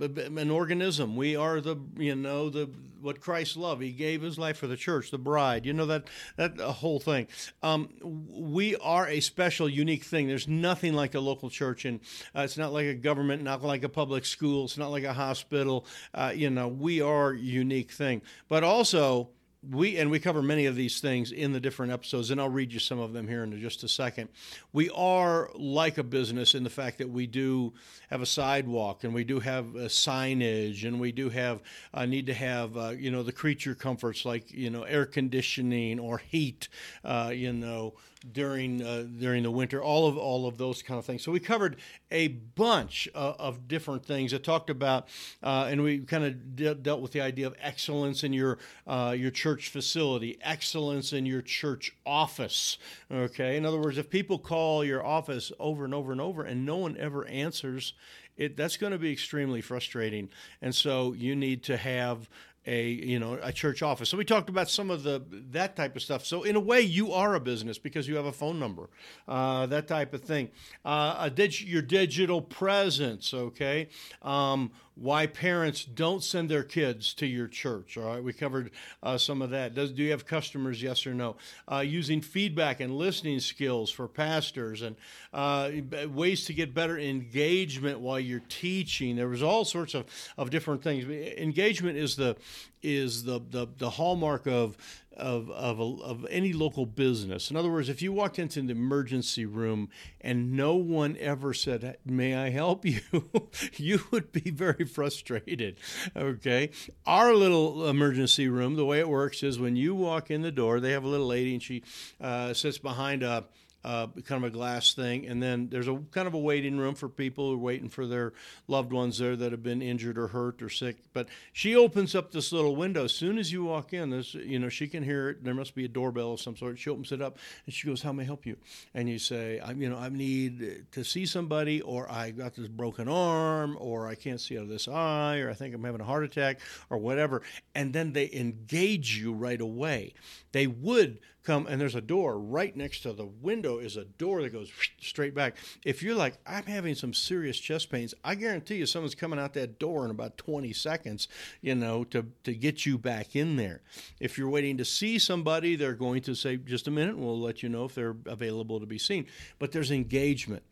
an 0.06 0.50
organism. 0.50 1.16
We 1.16 1.36
are 1.36 1.60
the 1.60 1.76
you 1.96 2.14
know 2.14 2.50
the 2.50 2.70
what 3.00 3.20
Christ 3.20 3.56
loved. 3.56 3.82
He 3.82 3.92
gave 3.92 4.22
His 4.22 4.38
life 4.38 4.58
for 4.58 4.66
the 4.66 4.76
church, 4.76 5.10
the 5.10 5.18
bride. 5.18 5.66
You 5.66 5.72
know 5.72 5.86
that 5.86 6.08
that 6.36 6.58
whole 6.58 7.00
thing. 7.00 7.28
Um, 7.62 7.90
we 8.02 8.76
are 8.76 9.08
a 9.08 9.20
special, 9.20 9.68
unique 9.68 10.04
thing. 10.04 10.28
There's 10.28 10.48
nothing 10.48 10.94
like 10.94 11.14
a 11.14 11.20
local 11.20 11.50
church, 11.50 11.84
and 11.84 12.00
uh, 12.36 12.42
it's 12.42 12.58
not 12.58 12.72
like 12.72 12.86
a 12.86 12.94
government, 12.94 13.42
not 13.42 13.62
like 13.62 13.84
a 13.84 13.88
public 13.88 14.24
school. 14.24 14.64
It's 14.64 14.78
not 14.78 14.90
like 14.90 15.04
a 15.04 15.14
hospital. 15.14 15.86
Uh, 16.14 16.32
you 16.34 16.50
know, 16.50 16.68
we 16.68 17.00
are 17.00 17.32
unique 17.32 17.90
thing. 17.90 18.22
But 18.48 18.64
also 18.64 19.30
we 19.68 19.98
and 19.98 20.10
we 20.10 20.18
cover 20.18 20.40
many 20.40 20.66
of 20.66 20.74
these 20.74 21.00
things 21.00 21.32
in 21.32 21.52
the 21.52 21.60
different 21.60 21.92
episodes 21.92 22.30
and 22.30 22.40
i'll 22.40 22.48
read 22.48 22.72
you 22.72 22.78
some 22.78 22.98
of 22.98 23.12
them 23.12 23.28
here 23.28 23.42
in 23.42 23.60
just 23.60 23.82
a 23.82 23.88
second. 23.88 24.28
We 24.72 24.88
are 24.90 25.50
like 25.54 25.98
a 25.98 26.02
business 26.02 26.54
in 26.54 26.64
the 26.64 26.70
fact 26.70 26.98
that 26.98 27.10
we 27.10 27.26
do 27.26 27.74
have 28.08 28.22
a 28.22 28.26
sidewalk 28.26 29.04
and 29.04 29.12
we 29.12 29.24
do 29.24 29.40
have 29.40 29.66
signage 29.66 30.86
and 30.86 30.98
we 30.98 31.12
do 31.12 31.28
have 31.28 31.60
uh, 31.92 32.06
need 32.06 32.26
to 32.26 32.34
have 32.34 32.76
uh, 32.76 32.90
you 32.90 33.10
know 33.10 33.22
the 33.22 33.32
creature 33.32 33.74
comforts 33.74 34.24
like 34.24 34.50
you 34.50 34.70
know 34.70 34.84
air 34.84 35.04
conditioning 35.04 35.98
or 36.00 36.18
heat 36.18 36.68
uh, 37.04 37.30
you 37.34 37.52
know 37.52 37.94
during 38.32 38.82
uh, 38.82 39.06
during 39.18 39.42
the 39.42 39.50
winter, 39.50 39.82
all 39.82 40.06
of 40.06 40.16
all 40.16 40.46
of 40.46 40.58
those 40.58 40.82
kind 40.82 40.98
of 40.98 41.04
things. 41.04 41.22
So 41.22 41.32
we 41.32 41.40
covered 41.40 41.76
a 42.10 42.28
bunch 42.28 43.08
of, 43.14 43.36
of 43.38 43.68
different 43.68 44.04
things. 44.04 44.34
I 44.34 44.38
talked 44.38 44.70
about, 44.70 45.08
uh, 45.42 45.68
and 45.70 45.82
we 45.82 46.00
kind 46.00 46.24
of 46.24 46.56
de- 46.56 46.74
dealt 46.74 47.00
with 47.00 47.12
the 47.12 47.20
idea 47.20 47.46
of 47.46 47.54
excellence 47.60 48.22
in 48.22 48.32
your 48.32 48.58
uh, 48.86 49.14
your 49.16 49.30
church 49.30 49.68
facility, 49.68 50.38
excellence 50.42 51.12
in 51.12 51.26
your 51.26 51.42
church 51.42 51.92
office. 52.04 52.78
Okay, 53.10 53.56
in 53.56 53.64
other 53.64 53.78
words, 53.80 53.98
if 53.98 54.10
people 54.10 54.38
call 54.38 54.84
your 54.84 55.04
office 55.04 55.52
over 55.58 55.84
and 55.84 55.94
over 55.94 56.12
and 56.12 56.20
over, 56.20 56.42
and 56.42 56.66
no 56.66 56.76
one 56.76 56.96
ever 56.96 57.26
answers. 57.26 57.94
It, 58.36 58.56
that's 58.56 58.78
going 58.78 58.92
to 58.92 58.98
be 58.98 59.12
extremely 59.12 59.60
frustrating. 59.60 60.30
And 60.62 60.74
so 60.74 61.12
you 61.12 61.36
need 61.36 61.62
to 61.64 61.76
have 61.76 62.26
a 62.66 62.88
you 62.88 63.18
know 63.18 63.38
a 63.42 63.52
church 63.52 63.82
office. 63.82 64.08
So 64.08 64.16
we 64.16 64.24
talked 64.24 64.48
about 64.48 64.68
some 64.68 64.90
of 64.90 65.02
the 65.02 65.22
that 65.50 65.76
type 65.76 65.96
of 65.96 66.02
stuff. 66.02 66.24
So 66.24 66.42
in 66.42 66.56
a 66.56 66.60
way, 66.60 66.80
you 66.80 67.12
are 67.12 67.34
a 67.34 67.40
business 67.40 67.78
because 67.78 68.06
you 68.06 68.16
have 68.16 68.26
a 68.26 68.32
phone 68.32 68.58
number, 68.58 68.90
uh, 69.26 69.66
that 69.66 69.88
type 69.88 70.12
of 70.12 70.22
thing. 70.22 70.50
Uh, 70.84 71.16
a 71.18 71.30
dig- 71.30 71.60
your 71.60 71.82
digital 71.82 72.42
presence, 72.42 73.32
okay. 73.32 73.88
Um, 74.22 74.72
why 75.00 75.26
parents 75.26 75.82
don't 75.82 76.22
send 76.22 76.50
their 76.50 76.62
kids 76.62 77.14
to 77.14 77.26
your 77.26 77.48
church. 77.48 77.96
All 77.96 78.04
right, 78.04 78.22
we 78.22 78.34
covered 78.34 78.70
uh, 79.02 79.16
some 79.16 79.40
of 79.40 79.48
that. 79.50 79.74
Does 79.74 79.92
do 79.92 80.02
you 80.02 80.10
have 80.10 80.26
customers? 80.26 80.82
Yes 80.82 81.06
or 81.06 81.14
no? 81.14 81.36
Uh, 81.70 81.78
using 81.78 82.20
feedback 82.20 82.80
and 82.80 82.94
listening 82.94 83.40
skills 83.40 83.90
for 83.90 84.06
pastors 84.06 84.82
and 84.82 84.96
uh, 85.32 85.70
ways 86.12 86.44
to 86.44 86.52
get 86.52 86.74
better 86.74 86.98
engagement 86.98 88.00
while 88.00 88.20
you're 88.20 88.42
teaching. 88.50 89.16
There 89.16 89.28
was 89.28 89.42
all 89.42 89.64
sorts 89.64 89.94
of, 89.94 90.04
of 90.36 90.50
different 90.50 90.82
things. 90.82 91.04
Engagement 91.38 91.96
is 91.96 92.16
the 92.16 92.36
is 92.82 93.24
the, 93.24 93.40
the, 93.50 93.66
the 93.78 93.90
hallmark 93.90 94.46
of 94.46 94.76
of 95.20 95.50
of, 95.50 95.80
of 96.00 96.26
any 96.30 96.52
local 96.52 96.86
business. 96.86 97.50
In 97.50 97.56
other 97.56 97.70
words, 97.70 97.88
if 97.88 98.02
you 98.02 98.12
walked 98.12 98.38
into 98.38 98.62
the 98.62 98.72
emergency 98.72 99.44
room 99.44 99.90
and 100.20 100.52
no 100.52 100.74
one 100.74 101.16
ever 101.20 101.52
said, 101.52 101.98
"May 102.04 102.34
I 102.34 102.50
help 102.50 102.84
you?" 102.84 103.00
you 103.76 104.00
would 104.10 104.32
be 104.32 104.50
very 104.50 104.84
frustrated. 104.84 105.78
Okay, 106.16 106.70
our 107.06 107.34
little 107.34 107.88
emergency 107.88 108.48
room, 108.48 108.76
the 108.76 108.86
way 108.86 108.98
it 108.98 109.08
works 109.08 109.42
is 109.42 109.58
when 109.58 109.76
you 109.76 109.94
walk 109.94 110.30
in 110.30 110.42
the 110.42 110.52
door, 110.52 110.80
they 110.80 110.92
have 110.92 111.04
a 111.04 111.08
little 111.08 111.26
lady 111.26 111.52
and 111.52 111.62
she 111.62 111.82
uh, 112.20 112.54
sits 112.54 112.78
behind 112.78 113.22
a 113.22 113.44
uh, 113.82 114.08
kind 114.24 114.44
of 114.44 114.44
a 114.44 114.50
glass 114.50 114.92
thing, 114.92 115.26
and 115.26 115.42
then 115.42 115.68
there's 115.70 115.88
a 115.88 115.96
kind 116.10 116.28
of 116.28 116.34
a 116.34 116.38
waiting 116.38 116.76
room 116.76 116.94
for 116.94 117.08
people 117.08 117.48
who 117.48 117.54
are 117.54 117.58
waiting 117.58 117.88
for 117.88 118.06
their 118.06 118.32
loved 118.68 118.92
ones 118.92 119.18
there 119.18 119.36
that 119.36 119.52
have 119.52 119.62
been 119.62 119.80
injured 119.80 120.18
or 120.18 120.28
hurt 120.28 120.60
or 120.62 120.68
sick. 120.68 120.96
But 121.12 121.28
she 121.52 121.74
opens 121.74 122.14
up 122.14 122.30
this 122.30 122.52
little 122.52 122.76
window 122.76 123.04
as 123.04 123.12
soon 123.12 123.38
as 123.38 123.50
you 123.50 123.64
walk 123.64 123.92
in. 123.92 124.10
This, 124.10 124.34
you 124.34 124.58
know, 124.58 124.68
she 124.68 124.86
can 124.86 125.02
hear 125.02 125.30
it. 125.30 125.44
There 125.44 125.54
must 125.54 125.74
be 125.74 125.86
a 125.86 125.88
doorbell 125.88 126.34
of 126.34 126.40
some 126.40 126.56
sort. 126.56 126.78
She 126.78 126.90
opens 126.90 127.10
it 127.12 127.22
up 127.22 127.38
and 127.64 127.74
she 127.74 127.86
goes, 127.86 128.02
"How 128.02 128.12
may 128.12 128.22
I 128.22 128.26
help 128.26 128.44
you?" 128.44 128.56
And 128.94 129.08
you 129.08 129.18
say, 129.18 129.60
"I, 129.60 129.72
you 129.72 129.88
know, 129.88 129.96
I 129.96 130.10
need 130.10 130.86
to 130.92 131.02
see 131.02 131.24
somebody, 131.24 131.80
or 131.80 132.10
I 132.10 132.32
got 132.32 132.54
this 132.54 132.68
broken 132.68 133.08
arm, 133.08 133.76
or 133.80 134.06
I 134.06 134.14
can't 134.14 134.40
see 134.40 134.58
out 134.58 134.64
of 134.64 134.68
this 134.68 134.88
eye, 134.88 135.38
or 135.38 135.48
I 135.48 135.54
think 135.54 135.74
I'm 135.74 135.84
having 135.84 136.00
a 136.02 136.04
heart 136.04 136.24
attack, 136.24 136.60
or 136.90 136.98
whatever." 136.98 137.42
And 137.74 137.92
then 137.92 138.12
they 138.12 138.30
engage 138.32 139.16
you 139.16 139.32
right 139.32 139.60
away. 139.60 140.12
They 140.52 140.66
would 140.66 141.20
come 141.50 141.66
and 141.66 141.80
there's 141.80 141.96
a 141.96 142.00
door 142.00 142.38
right 142.38 142.76
next 142.76 143.00
to 143.00 143.12
the 143.12 143.26
window 143.26 143.78
is 143.78 143.96
a 143.96 144.04
door 144.04 144.40
that 144.42 144.52
goes 144.52 144.70
straight 145.00 145.34
back. 145.34 145.56
If 145.84 146.00
you're 146.00 146.14
like, 146.14 146.38
I'm 146.46 146.64
having 146.64 146.94
some 146.94 147.12
serious 147.12 147.58
chest 147.58 147.90
pains, 147.90 148.14
I 148.24 148.36
guarantee 148.36 148.76
you 148.76 148.86
someone's 148.86 149.16
coming 149.16 149.40
out 149.40 149.54
that 149.54 149.80
door 149.80 150.04
in 150.04 150.12
about 150.12 150.36
20 150.36 150.72
seconds, 150.72 151.26
you 151.60 151.74
know, 151.74 152.04
to, 152.04 152.26
to 152.44 152.54
get 152.54 152.86
you 152.86 152.98
back 152.98 153.34
in 153.34 153.56
there. 153.56 153.80
If 154.20 154.38
you're 154.38 154.48
waiting 154.48 154.76
to 154.76 154.84
see 154.84 155.18
somebody, 155.18 155.74
they're 155.74 155.94
going 155.94 156.22
to 156.22 156.36
say, 156.36 156.56
just 156.56 156.86
a 156.86 156.92
minute, 156.92 157.18
we'll 157.18 157.40
let 157.40 157.64
you 157.64 157.68
know 157.68 157.84
if 157.84 157.96
they're 157.96 158.16
available 158.26 158.78
to 158.78 158.86
be 158.86 158.98
seen. 158.98 159.26
But 159.58 159.72
there's 159.72 159.90
engagement 159.90 160.62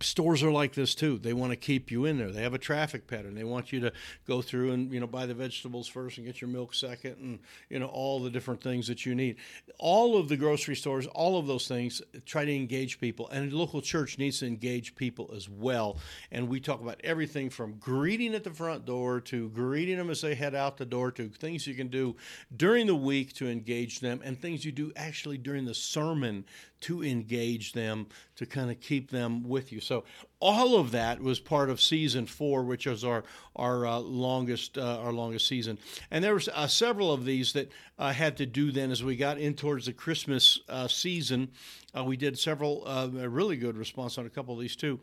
stores 0.00 0.42
are 0.42 0.50
like 0.50 0.74
this 0.74 0.94
too. 0.94 1.18
They 1.18 1.32
want 1.32 1.52
to 1.52 1.56
keep 1.56 1.90
you 1.90 2.04
in 2.04 2.18
there. 2.18 2.30
They 2.30 2.42
have 2.42 2.54
a 2.54 2.58
traffic 2.58 3.06
pattern. 3.06 3.34
They 3.34 3.44
want 3.44 3.72
you 3.72 3.80
to 3.80 3.92
go 4.26 4.42
through 4.42 4.72
and 4.72 4.92
you 4.92 5.00
know 5.00 5.06
buy 5.06 5.26
the 5.26 5.34
vegetables 5.34 5.88
first 5.88 6.18
and 6.18 6.26
get 6.26 6.40
your 6.40 6.48
milk 6.48 6.74
second, 6.74 7.16
and 7.18 7.38
you 7.68 7.78
know 7.78 7.86
all 7.86 8.20
the 8.20 8.30
different 8.30 8.62
things 8.62 8.86
that 8.86 9.04
you 9.04 9.14
need. 9.14 9.36
All 9.78 10.16
of 10.16 10.28
the 10.28 10.36
grocery 10.36 10.76
stores, 10.76 11.06
all 11.08 11.38
of 11.38 11.46
those 11.46 11.66
things, 11.66 12.02
try 12.24 12.44
to 12.44 12.54
engage 12.54 13.00
people, 13.00 13.28
and 13.28 13.50
the 13.50 13.56
local 13.56 13.80
church 13.80 14.18
needs 14.18 14.40
to 14.40 14.46
engage 14.46 14.94
people 14.94 15.30
as 15.34 15.48
well. 15.48 15.98
And 16.30 16.48
we 16.48 16.60
talk 16.60 16.80
about 16.80 17.00
everything 17.04 17.50
from 17.50 17.74
greeting 17.74 18.34
at 18.34 18.44
the 18.44 18.50
front 18.50 18.86
door 18.86 19.20
to 19.22 19.48
greeting 19.50 19.96
them 19.96 20.10
as 20.10 20.20
they 20.20 20.34
head 20.34 20.54
out 20.54 20.76
the 20.76 20.86
door 20.86 21.10
to 21.12 21.28
things 21.28 21.66
you 21.66 21.74
can 21.74 21.88
do 21.88 22.16
during 22.56 22.86
the 22.86 22.94
week 22.94 23.32
to 23.34 23.48
engage 23.48 24.00
them, 24.00 24.20
and 24.24 24.40
things 24.40 24.64
you 24.64 24.72
do 24.72 24.92
actually 24.96 25.38
during 25.38 25.64
the 25.64 25.74
sermon 25.74 26.44
to 26.80 27.04
engage 27.04 27.72
them, 27.72 28.06
to 28.36 28.46
kind 28.46 28.70
of 28.70 28.80
keep 28.80 29.10
them 29.10 29.46
with 29.46 29.72
you. 29.72 29.79
So 29.80 30.04
all 30.40 30.76
of 30.76 30.90
that 30.92 31.20
was 31.20 31.38
part 31.38 31.68
of 31.68 31.80
season 31.80 32.26
four, 32.26 32.64
which 32.64 32.86
was 32.86 33.04
our 33.04 33.24
our 33.56 33.86
uh, 33.86 33.98
longest 33.98 34.78
uh, 34.78 34.98
our 35.00 35.12
longest 35.12 35.46
season. 35.46 35.78
And 36.10 36.24
there 36.24 36.34
was 36.34 36.48
uh, 36.48 36.66
several 36.66 37.12
of 37.12 37.24
these 37.26 37.52
that 37.52 37.70
uh, 37.98 38.12
had 38.12 38.38
to 38.38 38.46
do 38.46 38.72
then 38.72 38.90
as 38.90 39.04
we 39.04 39.16
got 39.16 39.38
in 39.38 39.54
towards 39.54 39.86
the 39.86 39.92
Christmas 39.92 40.58
uh, 40.68 40.88
season. 40.88 41.50
Uh, 41.96 42.04
we 42.04 42.16
did 42.16 42.38
several 42.38 42.86
a 42.86 43.28
really 43.28 43.56
good 43.56 43.76
response 43.76 44.16
on 44.16 44.24
a 44.24 44.30
couple 44.30 44.54
of 44.54 44.60
these 44.60 44.76
too. 44.76 45.00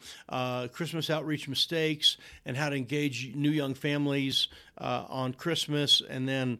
Christmas 0.71 1.09
outreach 1.09 1.49
mistakes 1.49 2.15
and 2.45 2.55
how 2.55 2.69
to 2.69 2.77
engage 2.77 3.35
new 3.35 3.49
young 3.49 3.73
families 3.73 4.47
on 4.77 5.33
Christmas, 5.33 6.01
and 6.09 6.29
then 6.29 6.57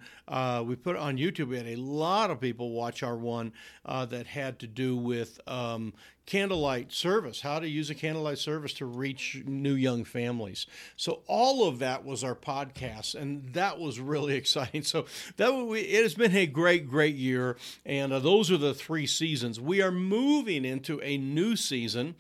we 0.66 0.76
put 0.76 0.98
on 0.98 1.18
YouTube. 1.18 1.48
We 1.48 1.56
had 1.56 1.68
a 1.68 1.78
lot 1.78 2.30
of 2.30 2.42
people 2.42 2.72
watch 2.72 3.04
our 3.04 3.16
one 3.16 3.54
that 3.86 4.28
had 4.28 4.60
to 4.60 4.68
do 4.68 4.98
with 4.98 5.40
um, 5.48 5.94
candlelight 6.28 6.92
service, 6.92 7.42
how 7.42 7.58
to 7.58 7.68
use 7.68 7.90
a 7.90 7.96
candlelight 7.96 8.38
service 8.38 8.74
to 8.74 8.86
reach 8.86 9.42
new 9.46 9.74
young 9.74 10.04
families. 10.04 10.68
So 10.98 11.22
all 11.26 11.68
of 11.68 11.80
that 11.80 12.06
was 12.06 12.24
our 12.24 12.36
podcast, 12.36 13.16
and 13.16 13.54
that 13.54 13.80
was 13.80 14.00
really 14.00 14.36
exciting. 14.36 14.84
So 14.84 15.06
that 15.38 15.52
it 15.52 16.04
has 16.04 16.14
been 16.14 16.36
a 16.36 16.46
great, 16.46 16.88
great 16.88 17.16
year, 17.16 17.58
and 17.86 18.14
uh, 18.14 18.20
those 18.20 18.52
are 18.52 18.58
the 18.58 18.74
three 18.74 19.08
seasons. 19.08 19.60
We 19.60 19.82
are 19.82 19.92
moving 19.92 20.66
into 20.66 21.02
a 21.02 21.18
new 21.18 21.56
season, 21.56 22.16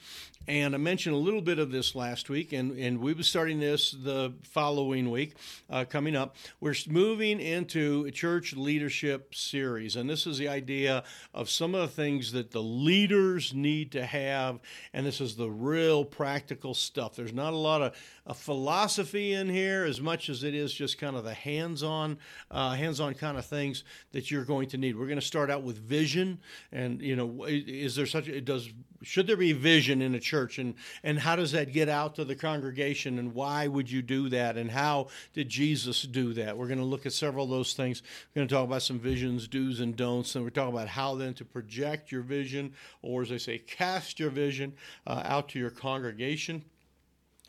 and 0.48 0.74
I 0.74 0.78
mentioned 0.78 1.14
a 1.14 1.20
little 1.20 1.42
bit 1.42 1.60
of 1.60 1.72
this 1.72 1.94
last 1.94 2.30
week, 2.30 2.54
and, 2.54 2.78
and 2.78 3.00
we 3.00 3.14
be 3.14 3.24
starting 3.24 3.60
this 3.60 3.92
the 3.92 4.34
following 4.44 5.12
week 5.12 5.36
uh, 5.70 5.84
coming 5.84 6.16
up. 6.16 6.38
We're 6.62 6.76
moving 6.88 7.40
into 7.42 8.06
a 8.08 8.12
church 8.12 8.56
leadership 8.56 9.36
series, 9.36 9.96
and 9.96 10.10
this 10.10 10.26
is 10.26 10.38
the 10.38 10.48
idea 10.48 11.04
of 11.34 11.50
some 11.50 11.76
of 11.76 11.82
the 11.82 11.88
things 11.96 12.32
that 12.32 12.52
the 12.52 12.64
leaders 12.64 13.54
need 13.54 13.92
to 13.92 14.06
have, 14.06 14.60
and 14.94 15.06
this 15.06 15.20
is 15.20 15.36
the 15.36 15.50
real 15.50 16.06
practical 16.06 16.74
stuff. 16.74 17.16
There's 17.16 17.34
not 17.34 17.54
a 17.54 17.58
lot 17.58 17.82
of 17.82 17.96
a 18.26 18.34
philosophy 18.34 19.34
in 19.34 19.50
here 19.50 19.86
as 19.86 20.02
much 20.02 20.30
as 20.30 20.44
it 20.44 20.54
is 20.54 20.74
just 20.74 20.98
kind 20.98 21.16
of 21.16 21.24
the 21.24 21.34
hands-on, 21.34 22.18
uh, 22.52 22.72
hands-on 22.72 23.14
kind 23.14 23.38
of 23.38 23.46
things 23.46 23.84
that 24.12 24.30
you're 24.30 24.44
going 24.46 24.68
to 24.70 24.78
need. 24.78 24.98
We're 24.98 25.08
going 25.08 25.20
to 25.20 25.26
start 25.26 25.50
out 25.50 25.64
with 25.64 25.78
vision, 25.78 26.40
and 26.72 27.02
you 27.02 27.16
know, 27.16 27.46
is 27.48 27.96
there 27.96 28.06
such? 28.06 28.30
Does. 28.46 28.70
Should 29.04 29.28
there 29.28 29.38
be 29.38 29.54
vision 29.54 30.02
in 30.02 30.16
a 30.16 30.20
church, 30.20 30.58
and 30.60 30.76
and 31.04 31.20
how 31.20 31.36
does 31.36 31.52
that 31.52 31.72
get 31.72 31.90
out 31.90 32.16
to 32.16 32.26
the 32.26 32.36
congregation, 32.36 33.20
and 33.20 33.34
why 33.34 33.68
would 33.68 33.90
you 33.92 34.02
do 34.02 34.30
that, 34.30 34.58
and 34.58 34.72
how 34.72 35.08
did 35.34 35.50
Jesus 35.50 36.02
do 36.04 36.34
that? 36.34 36.58
We're 36.58 36.68
going 36.68 36.80
to 36.80 36.86
look 36.86 37.06
at 37.06 37.14
several 37.14 37.46
of 37.46 37.52
those 37.52 37.74
things. 37.74 38.02
We're 38.34 38.42
going 38.42 38.48
to 38.48 38.56
talk 38.56 38.66
about 38.66 38.82
some 38.82 39.00
visions, 39.00 39.48
do's 39.48 39.80
and 39.80 39.96
don'ts, 39.96 40.36
and 40.36 40.44
we're 40.44 40.50
talking 40.50 40.74
about 40.74 40.88
how 40.88 41.16
then 41.16 41.34
to 41.36 41.46
project 41.46 42.12
your 42.12 42.22
vision, 42.22 42.74
or 43.02 43.22
as 43.22 43.30
they 43.30 43.38
say, 43.38 43.58
cast 43.60 44.20
your 44.20 44.30
vision 44.30 44.74
uh, 45.06 45.22
out 45.26 45.50
to 45.50 45.60
your 45.60 45.70
congregation. 45.70 46.64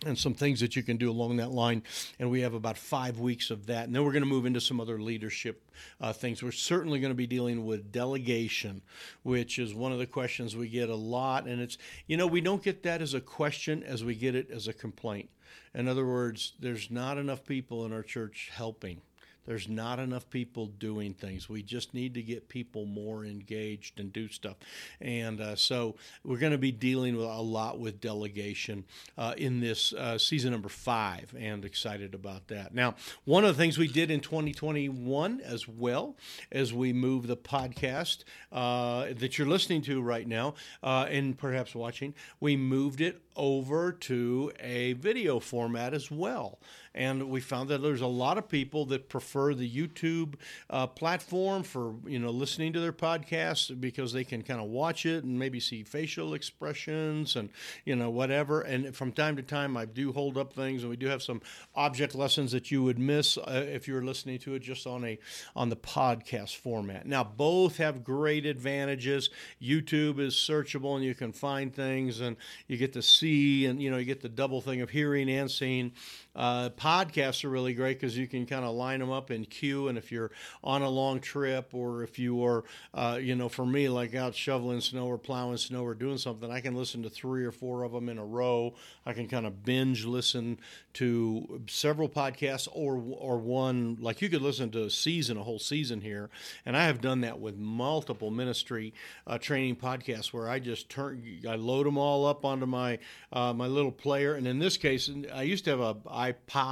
And 0.07 0.17
some 0.17 0.35
things 0.35 0.61
that 0.61 0.76
you 0.76 0.83
can 0.83 0.97
do 0.97 1.11
along 1.11 1.37
that 1.37 1.50
line. 1.50 1.83
And 2.19 2.31
we 2.31 2.43
have 2.43 2.55
about 2.55 2.78
five 2.78 3.19
weeks 3.19 3.50
of 3.50 3.67
that. 3.67 3.87
And 3.87 3.95
then 3.95 4.05
we're 4.05 4.12
going 4.12 4.23
to 4.23 4.28
move 4.28 4.47
into 4.47 4.61
some 4.61 4.81
other 4.81 5.00
leadership 5.00 5.71
uh, 6.00 6.12
things. 6.12 6.43
We're 6.43 6.52
certainly 6.52 7.00
going 7.00 7.11
to 7.11 7.17
be 7.17 7.26
dealing 7.26 7.67
with 7.67 7.90
delegation, 7.90 8.83
which 9.23 9.59
is 9.59 9.75
one 9.75 9.93
of 9.93 9.99
the 9.99 10.07
questions 10.07 10.57
we 10.57 10.69
get 10.69 10.88
a 10.88 10.95
lot. 10.95 11.47
And 11.47 11.61
it's, 11.61 11.78
you 12.07 12.17
know, 12.17 12.26
we 12.26 12.40
don't 12.40 12.62
get 12.62 12.83
that 12.85 13.02
as 13.02 13.14
a 13.14 13.21
question 13.21 13.83
as 13.83 14.05
we 14.05 14.14
get 14.14 14.35
it 14.35 14.50
as 14.50 14.69
a 14.69 14.73
complaint. 14.73 15.31
In 15.75 15.88
other 15.88 16.07
words, 16.07 16.52
there's 16.61 16.90
not 16.90 17.19
enough 17.19 17.45
people 17.45 17.85
in 17.85 17.93
our 17.93 18.02
church 18.02 18.50
helping. 18.52 19.00
There's 19.47 19.68
not 19.68 19.99
enough 19.99 20.28
people 20.28 20.66
doing 20.66 21.14
things. 21.14 21.49
We 21.49 21.62
just 21.62 21.95
need 21.95 22.14
to 22.14 22.23
get 22.23 22.49
people 22.49 22.85
more 22.85 23.25
engaged 23.25 23.99
and 23.99 24.12
do 24.12 24.28
stuff. 24.28 24.57
And 25.00 25.40
uh, 25.40 25.57
so 25.57 25.97
we're 26.23 26.38
going 26.38 26.52
to 26.52 26.59
be 26.59 26.73
dealing 26.73 27.16
with 27.16 27.26
a 27.26 27.40
lot 27.40 27.78
with 27.78 28.00
delegation 28.00 28.85
uh, 29.16 29.35
in 29.37 29.61
this 29.61 29.92
uh, 29.95 30.18
season 30.18 30.52
number 30.52 30.68
five, 30.68 31.35
and 31.38 31.64
excited 31.64 32.14
about 32.14 32.49
that. 32.49 32.75
Now, 32.75 32.95
one 33.25 33.45
of 33.45 33.57
the 33.57 33.62
things 33.62 33.78
we 33.78 33.88
did 33.88 34.11
in 34.11 34.21
2021 34.21 35.40
as 35.40 35.66
well 35.66 36.16
as 36.52 36.73
we 36.73 36.92
move 36.92 37.26
the 37.26 37.37
podcast 37.37 38.25
uh, 38.52 39.07
that 39.16 39.38
you're 39.38 39.49
listening 39.49 39.83
to 39.83 40.02
right 40.02 40.26
now 40.26 40.54
uh, 40.83 41.07
and 41.09 41.37
perhaps 41.38 41.75
watching, 41.75 42.14
we 42.40 42.57
moved 42.57 43.00
it 43.00 43.23
over 43.37 43.92
to 43.92 44.52
a 44.61 44.92
video 44.95 45.40
format 45.40 45.95
as 45.95 46.11
well. 46.11 46.59
And 46.95 47.28
we 47.30 47.40
found 47.40 47.68
that 47.71 47.83
there's 47.83 48.00
a 48.00 48.07
lot 48.07 48.38
of 48.38 48.49
people 48.49 48.87
that 48.87 49.09
prefer 49.09 49.54
the 49.54 49.68
YouTube 49.68 50.35
uh, 50.71 50.87
platform 50.87 51.62
for 51.62 51.95
you 52.07 52.18
know 52.18 52.30
listening 52.30 52.73
to 52.73 52.80
their 52.80 52.92
podcasts 52.92 53.78
because 53.78 54.12
they 54.12 54.25
can 54.25 54.42
kind 54.42 54.61
of 54.61 54.66
watch 54.66 55.07
it 55.07 55.25
and 55.25 55.38
maybe 55.38 55.61
see 55.61 55.83
facial 55.83 56.35
expressions 56.35 57.37
and 57.37 57.50
you 57.85 57.95
know 57.95 58.11
whatever. 58.11 58.62
And 58.62 58.95
from 58.95 59.12
time 59.12 59.37
to 59.37 59.42
time, 59.42 59.76
I 59.76 59.85
do 59.85 60.12
hold 60.12 60.37
up 60.37 60.52
things, 60.52 60.83
and 60.83 60.90
we 60.90 60.97
do 60.97 61.07
have 61.07 61.23
some 61.23 61.40
object 61.75 62.14
lessons 62.14 62.52
that 62.52 62.71
you 62.71 62.83
would 62.83 62.99
miss 62.99 63.38
uh, 63.38 63.66
if 63.68 63.87
you 63.87 63.95
were 63.95 64.04
listening 64.04 64.38
to 64.40 64.54
it 64.54 64.61
just 64.61 64.87
on 64.87 65.04
a 65.04 65.18
on 65.54 65.68
the 65.68 65.76
podcast 65.76 66.57
format. 66.57 67.07
Now, 67.07 67.25
both 67.25 67.76
have 67.76 68.04
great 68.04 68.47
advantages. 68.47 69.30
YouTube 69.62 70.18
is 70.18 70.35
searchable, 70.35 70.97
and 70.97 71.04
you 71.04 71.14
can 71.14 71.33
find 71.33 71.75
things, 71.75 72.21
and 72.21 72.37
you 72.66 72.76
get 72.76 72.92
to 72.95 73.02
see 73.02 73.66
and 73.66 73.83
you 73.83 73.90
know, 73.90 73.99
you 73.99 74.04
get 74.04 74.21
the 74.21 74.28
double 74.28 74.61
thing 74.61 74.80
of 74.80 74.90
hearing 74.90 75.28
and 75.30 75.50
seeing. 75.50 75.92
Uh, 76.35 76.71
podcasts 76.78 77.44
are 77.44 77.49
really 77.49 77.75
great 77.75 78.00
because 78.00 78.16
you 78.16 78.26
can 78.26 78.47
kind 78.47 78.64
of 78.64 78.75
line 78.75 79.00
them 79.00 79.11
up 79.11 79.30
in 79.30 79.44
queue, 79.44 79.88
and 79.88 79.99
if 79.99 80.12
you're 80.12 80.30
on 80.62 80.82
a 80.82 80.88
long 80.88 81.20
trip, 81.20 81.75
or 81.75 82.02
if 82.02 82.18
you 82.18 82.44
are, 82.44 82.64
uh, 82.94 83.18
you 83.20 83.35
know, 83.35 83.49
for 83.49 83.66
me, 83.66 83.88
like 83.88 84.14
out 84.14 84.35
shoveling 84.35 84.80
snow 84.80 85.06
or 85.06 85.18
plowing 85.18 85.56
snow 85.56 85.85
or 85.85 85.94
doing 85.94 86.18
something, 86.18 86.50
I 86.50 86.61
can 86.61 86.75
listen 86.75 87.02
to 87.02 87.11
three 87.11 87.44
or 87.44 87.52
four 87.52 87.82
of 87.82 87.92
them 87.92 88.08
in 88.08 88.18
a 88.18 88.25
row. 88.25 88.75
I 89.04 89.12
can 89.12 89.28
kind 89.28 89.47
of 89.47 89.64
binge 89.64 90.04
listen 90.04 90.58
to 90.94 91.62
several 91.68 92.08
podcasts 92.08 92.68
or 92.73 93.02
or 93.18 93.38
one. 93.38 93.99
Like 94.00 94.23
you 94.23 94.28
could 94.28 94.42
listen 94.42 94.70
to 94.70 94.85
a 94.85 94.90
season, 94.90 95.37
a 95.37 95.42
whole 95.42 95.58
season 95.58 96.00
here, 96.00 96.30
and 96.64 96.76
I 96.76 96.87
have 96.87 97.00
done 97.00 97.23
that 97.23 97.40
with 97.40 97.56
multiple 97.56 98.30
ministry 98.30 98.94
uh, 99.26 99.38
training 99.38 99.76
podcasts 99.76 100.32
where 100.32 100.49
I 100.49 100.58
just 100.58 100.88
turn, 100.88 101.40
I 101.49 101.56
load 101.56 101.87
them 101.87 101.99
all 101.99 102.26
up 102.26 102.44
onto 102.44 102.66
my 102.66 102.99
uh, 103.32 103.52
my 103.52 103.66
little 103.66 103.92
player. 103.92 104.35
And 104.35 104.47
in 104.47 104.58
this 104.58 104.76
case, 104.76 105.11
I 105.35 105.42
used 105.42 105.64
to 105.64 105.70
have 105.70 105.80
a 105.80 105.94
iPod. 105.94 106.67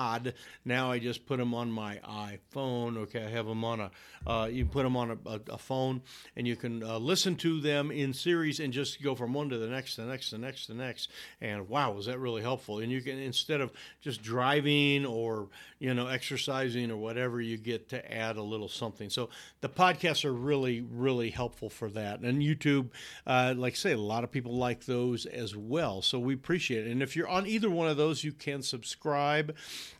Now 0.64 0.90
I 0.90 0.98
just 0.98 1.26
put 1.26 1.38
them 1.38 1.54
on 1.54 1.70
my 1.70 2.00
iPhone. 2.06 2.96
Okay, 2.98 3.24
I 3.24 3.30
have 3.30 3.46
them 3.46 3.64
on 3.64 3.80
a. 3.80 3.90
Uh, 4.26 4.46
you 4.46 4.64
put 4.64 4.82
them 4.82 4.96
on 4.96 5.10
a, 5.10 5.18
a, 5.28 5.40
a 5.52 5.58
phone, 5.58 6.02
and 6.36 6.46
you 6.46 6.56
can 6.56 6.82
uh, 6.82 6.98
listen 6.98 7.36
to 7.36 7.60
them 7.60 7.90
in 7.90 8.12
series 8.12 8.60
and 8.60 8.72
just 8.72 9.02
go 9.02 9.14
from 9.14 9.32
one 9.32 9.48
to 9.48 9.58
the 9.58 9.68
next, 9.68 9.96
the 9.96 10.04
next, 10.04 10.30
the 10.30 10.38
next, 10.38 10.66
the 10.66 10.74
next. 10.74 11.08
And 11.40 11.68
wow, 11.68 11.92
was 11.92 12.06
that 12.06 12.18
really 12.18 12.42
helpful? 12.42 12.78
And 12.78 12.90
you 12.90 13.00
can 13.00 13.18
instead 13.18 13.60
of 13.60 13.72
just 14.00 14.22
driving 14.22 15.06
or 15.06 15.48
you 15.78 15.94
know 15.94 16.06
exercising 16.08 16.90
or 16.90 16.96
whatever, 16.96 17.40
you 17.40 17.56
get 17.56 17.88
to 17.90 18.12
add 18.12 18.36
a 18.36 18.42
little 18.42 18.68
something. 18.68 19.10
So 19.10 19.28
the 19.60 19.68
podcasts 19.68 20.24
are 20.24 20.32
really, 20.32 20.80
really 20.80 21.30
helpful 21.30 21.70
for 21.70 21.88
that. 21.90 22.20
And 22.20 22.42
YouTube, 22.42 22.90
uh, 23.26 23.54
like 23.56 23.74
I 23.74 23.76
say, 23.76 23.92
a 23.92 23.98
lot 23.98 24.24
of 24.24 24.30
people 24.30 24.56
like 24.56 24.84
those 24.86 25.26
as 25.26 25.56
well. 25.56 26.02
So 26.02 26.18
we 26.18 26.34
appreciate 26.34 26.86
it. 26.86 26.90
And 26.90 27.02
if 27.02 27.16
you're 27.16 27.28
on 27.28 27.46
either 27.46 27.70
one 27.70 27.88
of 27.88 27.96
those, 27.96 28.24
you 28.24 28.32
can 28.32 28.62
subscribe 28.62 29.54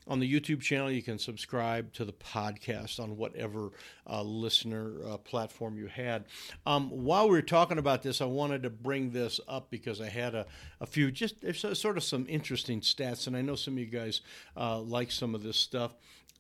on 0.06 0.20
the 0.20 0.32
YouTube 0.32 0.60
channel. 0.60 0.90
You 0.90 1.02
can 1.02 1.18
subscribe 1.18 1.92
to 1.94 2.04
the 2.04 2.12
podcast 2.12 3.00
on 3.00 3.16
whatever 3.16 3.70
uh, 4.08 4.22
listener 4.22 4.94
uh, 5.06 5.16
platform 5.18 5.78
you 5.78 5.86
had. 5.86 6.24
Um, 6.66 6.90
while 6.90 7.28
we 7.28 7.36
were 7.36 7.42
talking 7.42 7.78
about 7.78 8.02
this, 8.02 8.20
I 8.20 8.26
wanted 8.26 8.62
to 8.62 8.70
bring 8.70 9.10
this 9.10 9.40
up 9.48 9.70
because 9.70 10.00
I 10.00 10.08
had 10.08 10.34
a, 10.34 10.46
a 10.80 10.86
few 10.86 11.10
just 11.10 11.36
sort 11.74 11.96
of 11.96 12.04
some 12.04 12.26
interesting 12.28 12.80
stats, 12.80 13.26
and 13.26 13.36
I 13.36 13.42
know 13.42 13.54
some 13.54 13.74
of 13.74 13.78
you 13.78 13.86
guys 13.86 14.20
uh, 14.56 14.78
like 14.80 15.10
some 15.10 15.34
of 15.34 15.42
this 15.42 15.56
stuff. 15.56 15.94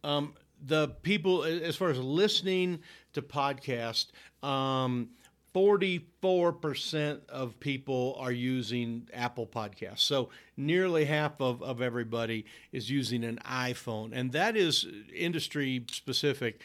Um, 0.04 0.34
the 0.64 0.88
people, 1.02 1.44
as 1.44 1.76
far 1.76 1.90
as 1.90 1.98
listening 1.98 2.80
to 3.12 3.22
podcast, 3.22 4.06
um, 4.42 5.10
44% 5.56 7.30
of 7.30 7.58
people 7.60 8.14
are 8.18 8.30
using 8.30 9.08
Apple 9.14 9.46
Podcasts. 9.46 10.00
So 10.00 10.28
nearly 10.54 11.06
half 11.06 11.40
of, 11.40 11.62
of 11.62 11.80
everybody 11.80 12.44
is 12.72 12.90
using 12.90 13.24
an 13.24 13.38
iPhone. 13.46 14.10
And 14.12 14.32
that 14.32 14.54
is 14.54 14.86
industry 15.14 15.86
specific. 15.90 16.60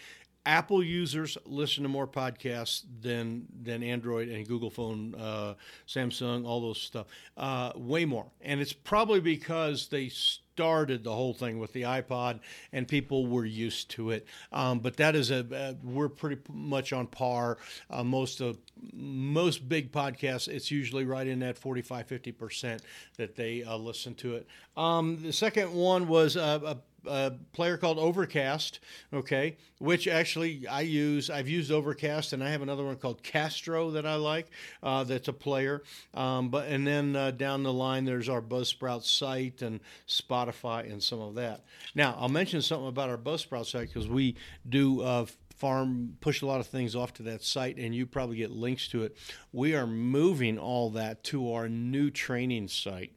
Apple 0.46 0.84
users 0.84 1.38
listen 1.46 1.84
to 1.84 1.90
more 1.90 2.08
podcasts 2.08 2.84
than 3.02 3.46
than 3.64 3.82
Android 3.82 4.28
and 4.28 4.46
Google 4.46 4.72
phone, 4.72 5.16
uh, 5.16 5.54
Samsung, 5.88 6.46
all 6.46 6.60
those 6.60 6.82
stuff, 6.82 7.06
uh, 7.38 7.72
way 7.76 8.04
more. 8.04 8.26
And 8.42 8.60
it's 8.60 8.74
probably 8.74 9.22
because 9.22 9.88
they 9.88 10.10
started 10.54 11.04
the 11.04 11.14
whole 11.14 11.34
thing 11.34 11.60
with 11.60 11.74
the 11.74 11.84
iPod, 11.84 12.40
and 12.74 12.88
people 12.88 13.28
were 13.28 13.46
used 13.46 13.90
to 13.92 14.12
it. 14.12 14.26
Um, 14.52 14.80
but 14.80 14.98
that 14.98 15.16
is 15.16 15.32
a, 15.32 15.46
a, 15.52 15.76
we're 15.84 16.10
pretty 16.10 16.42
much 16.52 16.94
on 16.94 17.08
par. 17.08 17.58
Uh, 17.90 18.04
most 18.04 18.42
of 18.42 18.58
most 18.94 19.68
big 19.68 19.92
podcasts, 19.92 20.48
it's 20.48 20.72
usually 20.72 21.06
right 21.06 21.28
in 21.28 21.40
that 21.40 21.58
45, 21.58 22.08
50 22.08 22.32
percent 22.32 22.82
that 23.18 23.36
they 23.36 23.64
uh, 23.64 23.78
listen 23.78 24.14
to 24.16 24.36
it. 24.36 24.48
Um, 24.76 25.22
the 25.22 25.34
second 25.34 25.74
one 25.74 26.08
was 26.08 26.38
uh, 26.38 26.76
a 27.06 27.34
player 27.54 27.78
called 27.78 27.98
Overcast, 27.98 28.80
okay, 29.14 29.58
which 29.80 30.08
actually 30.08 30.68
I 30.68 30.82
use. 30.82 31.30
I've 31.30 31.48
used 31.48 31.72
Overcast, 31.72 32.34
and 32.34 32.44
I 32.44 32.50
have 32.50 32.62
another 32.62 32.84
one 32.84 32.96
called 32.98 33.24
Castro 33.24 33.92
that 33.92 34.06
I 34.06 34.16
like. 34.16 34.48
Uh, 34.82 35.04
that's 35.04 35.28
a 35.28 35.34
player. 35.34 35.84
Um, 36.14 36.50
but 36.50 36.68
and 36.68 36.86
then 36.86 37.16
uh, 37.16 37.32
down 37.32 37.64
the 37.64 37.74
line, 37.74 38.06
there's 38.06 38.30
our 38.30 38.42
Buzzsprout 38.42 39.04
site 39.04 39.62
and 39.62 39.80
Spotify 40.08 40.92
and 40.92 41.02
some 41.02 41.20
of 41.20 41.36
that. 41.36 41.62
Now 41.96 42.16
I'll 42.20 42.30
mention 42.30 42.62
something 42.62 42.88
about 42.88 43.10
our 43.10 43.18
Buzzsprout 43.18 43.66
site 43.66 43.88
because 43.88 44.08
we 44.08 44.36
do. 44.68 45.02
Uh, 45.02 45.26
farm 45.62 46.18
push 46.22 46.42
a 46.42 46.46
lot 46.48 46.60
of 46.60 46.66
things 46.66 46.96
off 46.96 47.14
to 47.14 47.22
that 47.22 47.44
site 47.44 47.78
and 47.78 47.94
you 47.94 48.08
probably 48.08 48.36
get 48.36 48.50
links 48.50 48.88
to 48.88 49.04
it 49.04 49.16
we 49.54 49.76
are 49.76 49.86
moving 49.86 50.58
all 50.58 50.90
that 50.90 51.24
to 51.24 51.54
our 51.54 51.70
new 51.70 52.10
training 52.10 52.68
site 52.68 53.14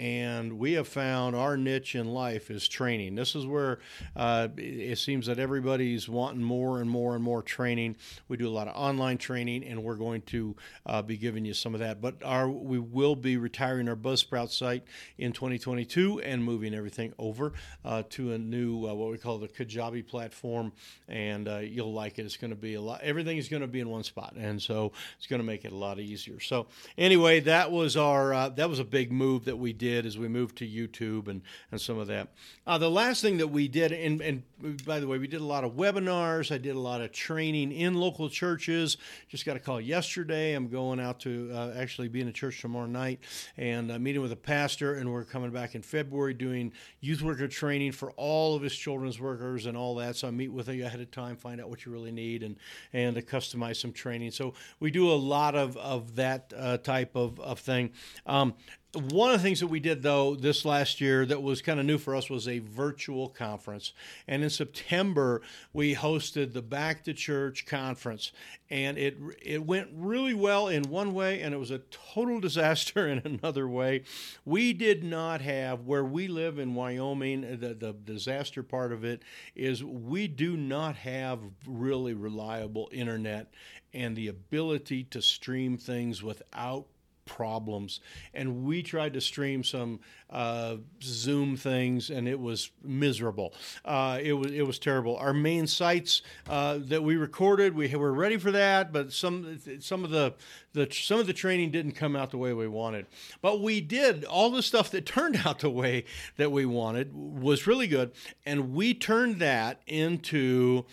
and 0.00 0.58
we 0.58 0.72
have 0.72 0.88
found 0.88 1.36
our 1.36 1.58
niche 1.58 1.94
in 1.94 2.08
life 2.08 2.50
is 2.50 2.66
training. 2.66 3.16
This 3.16 3.34
is 3.34 3.44
where 3.44 3.80
uh, 4.16 4.48
it 4.56 4.96
seems 4.96 5.26
that 5.26 5.38
everybody's 5.38 6.08
wanting 6.08 6.42
more 6.42 6.80
and 6.80 6.88
more 6.88 7.14
and 7.14 7.22
more 7.22 7.42
training. 7.42 7.96
We 8.26 8.38
do 8.38 8.48
a 8.48 8.50
lot 8.50 8.66
of 8.66 8.74
online 8.74 9.18
training, 9.18 9.62
and 9.62 9.84
we're 9.84 9.96
going 9.96 10.22
to 10.22 10.56
uh, 10.86 11.02
be 11.02 11.18
giving 11.18 11.44
you 11.44 11.52
some 11.52 11.74
of 11.74 11.80
that. 11.80 12.00
But 12.00 12.14
our 12.24 12.48
we 12.48 12.78
will 12.78 13.14
be 13.14 13.36
retiring 13.36 13.90
our 13.90 13.96
Buzzsprout 13.96 14.48
site 14.48 14.84
in 15.18 15.32
2022 15.32 16.22
and 16.22 16.42
moving 16.42 16.74
everything 16.74 17.12
over 17.18 17.52
uh, 17.84 18.02
to 18.08 18.32
a 18.32 18.38
new 18.38 18.86
uh, 18.86 18.94
what 18.94 19.10
we 19.10 19.18
call 19.18 19.36
the 19.36 19.48
Kajabi 19.48 20.06
platform, 20.06 20.72
and 21.08 21.46
uh, 21.46 21.58
you'll 21.58 21.92
like 21.92 22.18
it. 22.18 22.24
It's 22.24 22.38
going 22.38 22.52
to 22.52 22.56
be 22.56 22.72
a 22.72 22.80
lot. 22.80 23.02
Everything 23.02 23.36
is 23.36 23.50
going 23.50 23.60
to 23.60 23.68
be 23.68 23.80
in 23.80 23.90
one 23.90 24.04
spot, 24.04 24.32
and 24.38 24.62
so 24.62 24.92
it's 25.18 25.26
going 25.26 25.40
to 25.40 25.46
make 25.46 25.66
it 25.66 25.72
a 25.72 25.76
lot 25.76 26.00
easier. 26.00 26.40
So 26.40 26.68
anyway, 26.96 27.40
that 27.40 27.70
was 27.70 27.98
our 27.98 28.32
uh, 28.32 28.48
that 28.48 28.70
was 28.70 28.78
a 28.78 28.84
big 28.84 29.12
move 29.12 29.44
that 29.44 29.58
we 29.58 29.74
did 29.74 29.89
did 29.90 30.06
as 30.06 30.16
we 30.16 30.28
moved 30.28 30.56
to 30.58 30.66
YouTube 30.66 31.28
and, 31.28 31.42
and 31.72 31.80
some 31.80 31.98
of 31.98 32.06
that. 32.06 32.28
Uh, 32.66 32.78
the 32.78 32.90
last 32.90 33.22
thing 33.22 33.38
that 33.38 33.48
we 33.48 33.66
did, 33.66 33.92
and, 33.92 34.20
and 34.20 34.42
by 34.84 35.00
the 35.00 35.06
way, 35.06 35.18
we 35.18 35.26
did 35.26 35.40
a 35.40 35.44
lot 35.44 35.64
of 35.64 35.72
webinars. 35.72 36.52
I 36.52 36.58
did 36.58 36.76
a 36.76 36.80
lot 36.80 37.00
of 37.00 37.12
training 37.12 37.72
in 37.72 37.94
local 37.94 38.28
churches. 38.28 38.96
Just 39.28 39.44
got 39.44 39.56
a 39.56 39.60
call 39.60 39.80
yesterday. 39.80 40.54
I'm 40.54 40.68
going 40.68 41.00
out 41.00 41.20
to 41.20 41.50
uh, 41.52 41.72
actually 41.76 42.08
be 42.08 42.20
in 42.20 42.28
a 42.28 42.32
church 42.32 42.60
tomorrow 42.60 42.86
night 42.86 43.20
and 43.56 43.90
uh, 43.90 43.98
meeting 43.98 44.22
with 44.22 44.32
a 44.32 44.36
pastor, 44.36 44.94
and 44.94 45.12
we're 45.12 45.24
coming 45.24 45.50
back 45.50 45.74
in 45.74 45.82
February 45.82 46.34
doing 46.34 46.72
youth 47.00 47.22
worker 47.22 47.48
training 47.48 47.92
for 47.92 48.12
all 48.12 48.54
of 48.54 48.62
his 48.62 48.74
children's 48.74 49.18
workers 49.20 49.66
and 49.66 49.76
all 49.76 49.96
that. 49.96 50.16
So 50.16 50.28
I 50.28 50.30
meet 50.30 50.52
with 50.52 50.68
you 50.68 50.86
ahead 50.86 51.00
of 51.00 51.10
time, 51.10 51.36
find 51.36 51.60
out 51.60 51.68
what 51.68 51.84
you 51.84 51.92
really 51.92 52.12
need, 52.12 52.42
and 52.42 52.56
and 52.92 53.16
to 53.16 53.22
customize 53.22 53.76
some 53.76 53.92
training. 53.92 54.30
So 54.30 54.54
we 54.78 54.90
do 54.90 55.10
a 55.10 55.14
lot 55.14 55.54
of 55.54 55.76
of 55.76 56.16
that 56.16 56.52
uh, 56.56 56.78
type 56.78 57.16
of 57.16 57.40
of 57.40 57.58
thing. 57.58 57.90
Um, 58.26 58.54
one 58.92 59.30
of 59.30 59.38
the 59.38 59.42
things 59.42 59.60
that 59.60 59.68
we 59.68 59.78
did 59.78 60.02
though 60.02 60.34
this 60.34 60.64
last 60.64 61.00
year 61.00 61.24
that 61.26 61.40
was 61.40 61.62
kind 61.62 61.78
of 61.78 61.86
new 61.86 61.96
for 61.96 62.16
us 62.16 62.28
was 62.28 62.48
a 62.48 62.58
virtual 62.58 63.28
conference. 63.28 63.92
And 64.26 64.42
in 64.42 64.50
september 64.50 65.42
we 65.72 65.94
hosted 65.94 66.52
the 66.52 66.62
back 66.62 67.04
to 67.04 67.14
church 67.14 67.66
conference. 67.66 68.32
And 68.68 68.98
it 68.98 69.16
it 69.40 69.64
went 69.64 69.90
really 69.92 70.34
well 70.34 70.66
in 70.68 70.84
one 70.84 71.14
way 71.14 71.40
and 71.40 71.54
it 71.54 71.58
was 71.58 71.70
a 71.70 71.82
total 72.14 72.40
disaster 72.50 73.06
in 73.06 73.18
another 73.24 73.68
way. 73.68 74.02
We 74.44 74.72
did 74.72 75.04
not 75.04 75.40
have 75.40 75.82
where 75.86 76.04
we 76.04 76.26
live 76.26 76.58
in 76.58 76.74
wyoming 76.74 77.42
the, 77.42 77.74
the 77.74 77.92
disaster 77.92 78.62
part 78.64 78.92
of 78.92 79.04
it 79.04 79.22
is 79.54 79.84
we 79.84 80.26
do 80.26 80.56
not 80.56 80.96
have 80.96 81.38
really 81.64 82.14
reliable 82.14 82.88
internet 82.92 83.52
and 83.92 84.16
the 84.16 84.28
ability 84.28 85.04
to 85.04 85.22
stream 85.22 85.76
things 85.76 86.22
without 86.22 86.86
problems. 87.30 88.00
And 88.34 88.64
we 88.64 88.82
tried 88.82 89.14
to 89.14 89.20
stream 89.20 89.62
some 89.62 90.00
uh, 90.28 90.76
Zoom 91.00 91.56
things, 91.56 92.10
and 92.10 92.28
it 92.28 92.38
was 92.38 92.70
miserable. 92.82 93.54
Uh, 93.84 94.18
it 94.20 94.32
was 94.32 94.52
it 94.52 94.66
was 94.66 94.78
terrible. 94.78 95.16
Our 95.16 95.32
main 95.32 95.66
sites 95.66 96.22
uh, 96.48 96.78
that 96.82 97.02
we 97.02 97.16
recorded, 97.16 97.74
we 97.74 97.94
were 97.94 98.12
ready 98.12 98.36
for 98.36 98.50
that, 98.50 98.92
but 98.92 99.12
some 99.12 99.58
some 99.78 100.04
of 100.04 100.10
the 100.10 100.34
the 100.72 100.88
some 100.90 101.20
of 101.20 101.26
the 101.26 101.32
training 101.32 101.70
didn't 101.70 101.92
come 101.92 102.16
out 102.16 102.32
the 102.32 102.38
way 102.38 102.52
we 102.52 102.68
wanted. 102.68 103.06
But 103.40 103.60
we 103.60 103.80
did 103.80 104.24
all 104.24 104.50
the 104.50 104.62
stuff 104.62 104.90
that 104.90 105.06
turned 105.06 105.42
out 105.44 105.60
the 105.60 105.70
way 105.70 106.04
that 106.36 106.50
we 106.50 106.66
wanted 106.66 107.14
was 107.14 107.66
really 107.66 107.86
good, 107.86 108.10
and 108.44 108.74
we 108.74 108.92
turned 108.92 109.38
that 109.38 109.82
into 109.86 110.84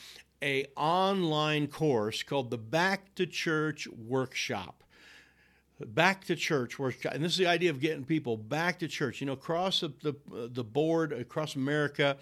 a 0.44 0.68
online 0.76 1.66
course 1.68 2.22
called 2.22 2.52
the 2.52 2.60
Back 2.60 3.16
to 3.16 3.26
Church 3.26 3.88
Workshop 3.88 4.84
back 5.80 6.26
to 6.26 6.36
church 6.36 6.80
and 6.80 7.24
this 7.24 7.34
is 7.34 7.38
the 7.38 7.48
idea 7.48 7.70
of 7.70 7.80
getting 7.80 8.04
people 8.04 8.36
back 8.36 8.80
to 8.80 8.88
church. 8.88 9.22
You 9.22 9.28
know 9.28 9.34
across 9.34 9.82
the, 9.82 9.92
the, 10.02 10.16
the 10.52 10.64
board 10.64 11.14
across 11.14 11.56
america 11.56 12.18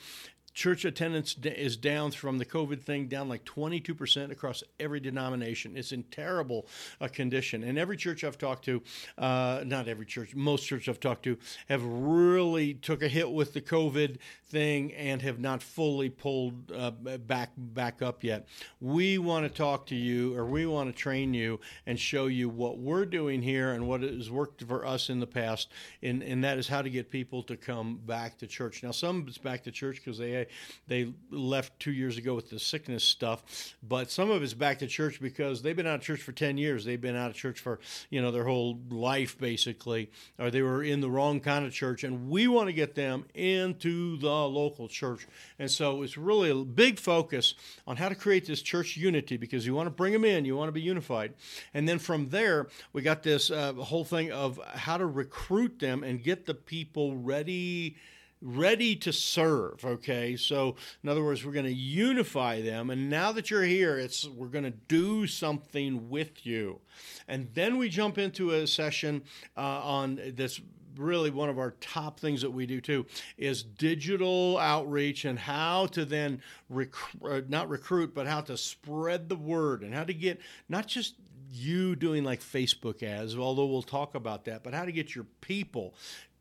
church 0.55 0.85
attendance 0.85 1.35
is 1.43 1.75
down 1.75 2.11
from 2.11 2.37
the 2.37 2.45
COVID 2.45 2.81
thing, 2.81 3.07
down 3.07 3.27
like 3.27 3.43
22% 3.43 4.31
across 4.31 4.63
every 4.79 5.01
denomination. 5.01 5.75
It's 5.75 5.91
in 5.91 6.03
terrible 6.03 6.65
uh, 7.01 7.09
condition. 7.09 7.63
And 7.63 7.77
every 7.77 7.97
church 7.97 8.23
I've 8.23 8.37
talked 8.37 8.63
to, 8.65 8.81
uh, 9.17 9.63
not 9.65 9.89
every 9.89 10.05
church, 10.05 10.33
most 10.33 10.65
churches 10.65 10.87
I've 10.87 11.01
talked 11.01 11.23
to, 11.23 11.37
have 11.67 11.83
really 11.83 12.73
took 12.73 13.03
a 13.03 13.07
hit 13.09 13.29
with 13.29 13.53
the 13.53 13.61
COVID 13.61 14.17
thing 14.47 14.93
and 14.93 15.21
have 15.21 15.39
not 15.39 15.61
fully 15.61 16.09
pulled 16.09 16.71
uh, 16.71 16.91
back 16.91 17.51
back 17.57 18.01
up 18.01 18.23
yet. 18.23 18.47
We 18.79 19.17
want 19.17 19.45
to 19.45 19.49
talk 19.49 19.85
to 19.87 19.95
you, 19.95 20.37
or 20.37 20.45
we 20.45 20.65
want 20.65 20.89
to 20.89 20.97
train 20.97 21.33
you 21.33 21.59
and 21.85 21.99
show 21.99 22.27
you 22.27 22.47
what 22.47 22.77
we're 22.77 23.05
doing 23.05 23.41
here 23.41 23.73
and 23.73 23.87
what 23.87 24.01
has 24.01 24.31
worked 24.31 24.63
for 24.63 24.85
us 24.85 25.09
in 25.09 25.19
the 25.19 25.27
past, 25.27 25.69
and, 26.01 26.23
and 26.23 26.43
that 26.45 26.57
is 26.57 26.69
how 26.69 26.81
to 26.81 26.89
get 26.89 27.09
people 27.09 27.43
to 27.43 27.57
come 27.57 27.99
back 28.05 28.37
to 28.37 28.47
church. 28.47 28.83
Now, 28.83 28.91
some 28.91 29.25
it's 29.27 29.37
back 29.37 29.63
to 29.63 29.71
church 29.71 29.97
because 29.97 30.17
they 30.17 30.44
they 30.87 31.13
left 31.31 31.79
two 31.79 31.91
years 31.91 32.17
ago 32.17 32.35
with 32.35 32.49
the 32.49 32.59
sickness 32.59 33.03
stuff, 33.03 33.75
but 33.81 34.11
some 34.11 34.29
of 34.29 34.43
it's 34.43 34.53
back 34.53 34.79
to 34.79 34.87
church 34.87 35.19
because 35.21 35.61
they've 35.61 35.75
been 35.75 35.87
out 35.87 35.95
of 35.95 36.01
church 36.01 36.21
for 36.21 36.31
10 36.31 36.57
years. 36.57 36.85
They've 36.85 36.99
been 36.99 37.15
out 37.15 37.29
of 37.29 37.35
church 37.35 37.59
for, 37.59 37.79
you 38.09 38.21
know, 38.21 38.31
their 38.31 38.45
whole 38.45 38.79
life 38.89 39.37
basically, 39.37 40.11
or 40.37 40.51
they 40.51 40.61
were 40.61 40.83
in 40.83 41.01
the 41.01 41.09
wrong 41.09 41.39
kind 41.39 41.65
of 41.65 41.73
church. 41.73 42.03
And 42.03 42.29
we 42.29 42.47
want 42.47 42.67
to 42.67 42.73
get 42.73 42.95
them 42.95 43.25
into 43.33 44.17
the 44.17 44.27
local 44.27 44.87
church. 44.87 45.27
And 45.59 45.69
so 45.69 46.03
it's 46.03 46.17
really 46.17 46.49
a 46.49 46.55
big 46.55 46.99
focus 46.99 47.55
on 47.87 47.97
how 47.97 48.09
to 48.09 48.15
create 48.15 48.45
this 48.45 48.61
church 48.61 48.97
unity 48.97 49.37
because 49.37 49.65
you 49.65 49.73
want 49.73 49.87
to 49.87 49.91
bring 49.91 50.13
them 50.13 50.25
in, 50.25 50.45
you 50.45 50.55
want 50.55 50.67
to 50.69 50.73
be 50.73 50.81
unified. 50.81 51.33
And 51.73 51.87
then 51.87 51.99
from 51.99 52.29
there, 52.29 52.67
we 52.93 53.01
got 53.01 53.23
this 53.23 53.51
uh, 53.51 53.73
whole 53.73 54.03
thing 54.05 54.31
of 54.31 54.59
how 54.73 54.97
to 54.97 55.05
recruit 55.05 55.79
them 55.79 56.03
and 56.03 56.23
get 56.23 56.45
the 56.45 56.53
people 56.53 57.15
ready 57.15 57.97
ready 58.41 58.95
to 58.95 59.11
serve 59.11 59.83
okay? 59.85 60.35
So 60.35 60.75
in 61.03 61.09
other 61.09 61.23
words 61.23 61.45
we're 61.45 61.51
going 61.51 61.65
to 61.65 61.73
unify 61.73 62.61
them 62.61 62.89
and 62.89 63.09
now 63.09 63.31
that 63.31 63.49
you're 63.49 63.63
here 63.63 63.97
it's 63.97 64.27
we're 64.27 64.47
going 64.47 64.65
to 64.65 64.71
do 64.71 65.27
something 65.27 66.09
with 66.09 66.45
you. 66.45 66.79
And 67.27 67.49
then 67.53 67.77
we 67.77 67.89
jump 67.89 68.17
into 68.17 68.51
a 68.51 68.67
session 68.67 69.23
uh, 69.57 69.61
on 69.61 70.19
this 70.35 70.61
really 70.97 71.29
one 71.29 71.49
of 71.49 71.59
our 71.59 71.71
top 71.81 72.19
things 72.19 72.41
that 72.41 72.51
we 72.51 72.65
do 72.65 72.79
too 72.79 73.05
is 73.37 73.63
digital 73.63 74.57
outreach 74.57 75.25
and 75.25 75.37
how 75.37 75.87
to 75.87 76.05
then 76.05 76.41
uh, 76.73 77.41
not 77.49 77.67
recruit 77.69 78.13
but 78.13 78.27
how 78.27 78.39
to 78.41 78.57
spread 78.57 79.27
the 79.27 79.35
word 79.35 79.81
and 79.81 79.93
how 79.93 80.03
to 80.03 80.13
get 80.13 80.39
not 80.69 80.87
just 80.87 81.15
you 81.51 81.95
doing 81.95 82.23
like 82.23 82.41
Facebook 82.41 83.01
ads, 83.01 83.37
although 83.37 83.65
we'll 83.65 83.81
talk 83.81 84.15
about 84.15 84.45
that, 84.45 84.63
but 84.63 84.73
how 84.73 84.85
to 84.85 84.91
get 84.91 85.15
your 85.15 85.25
people 85.41 85.93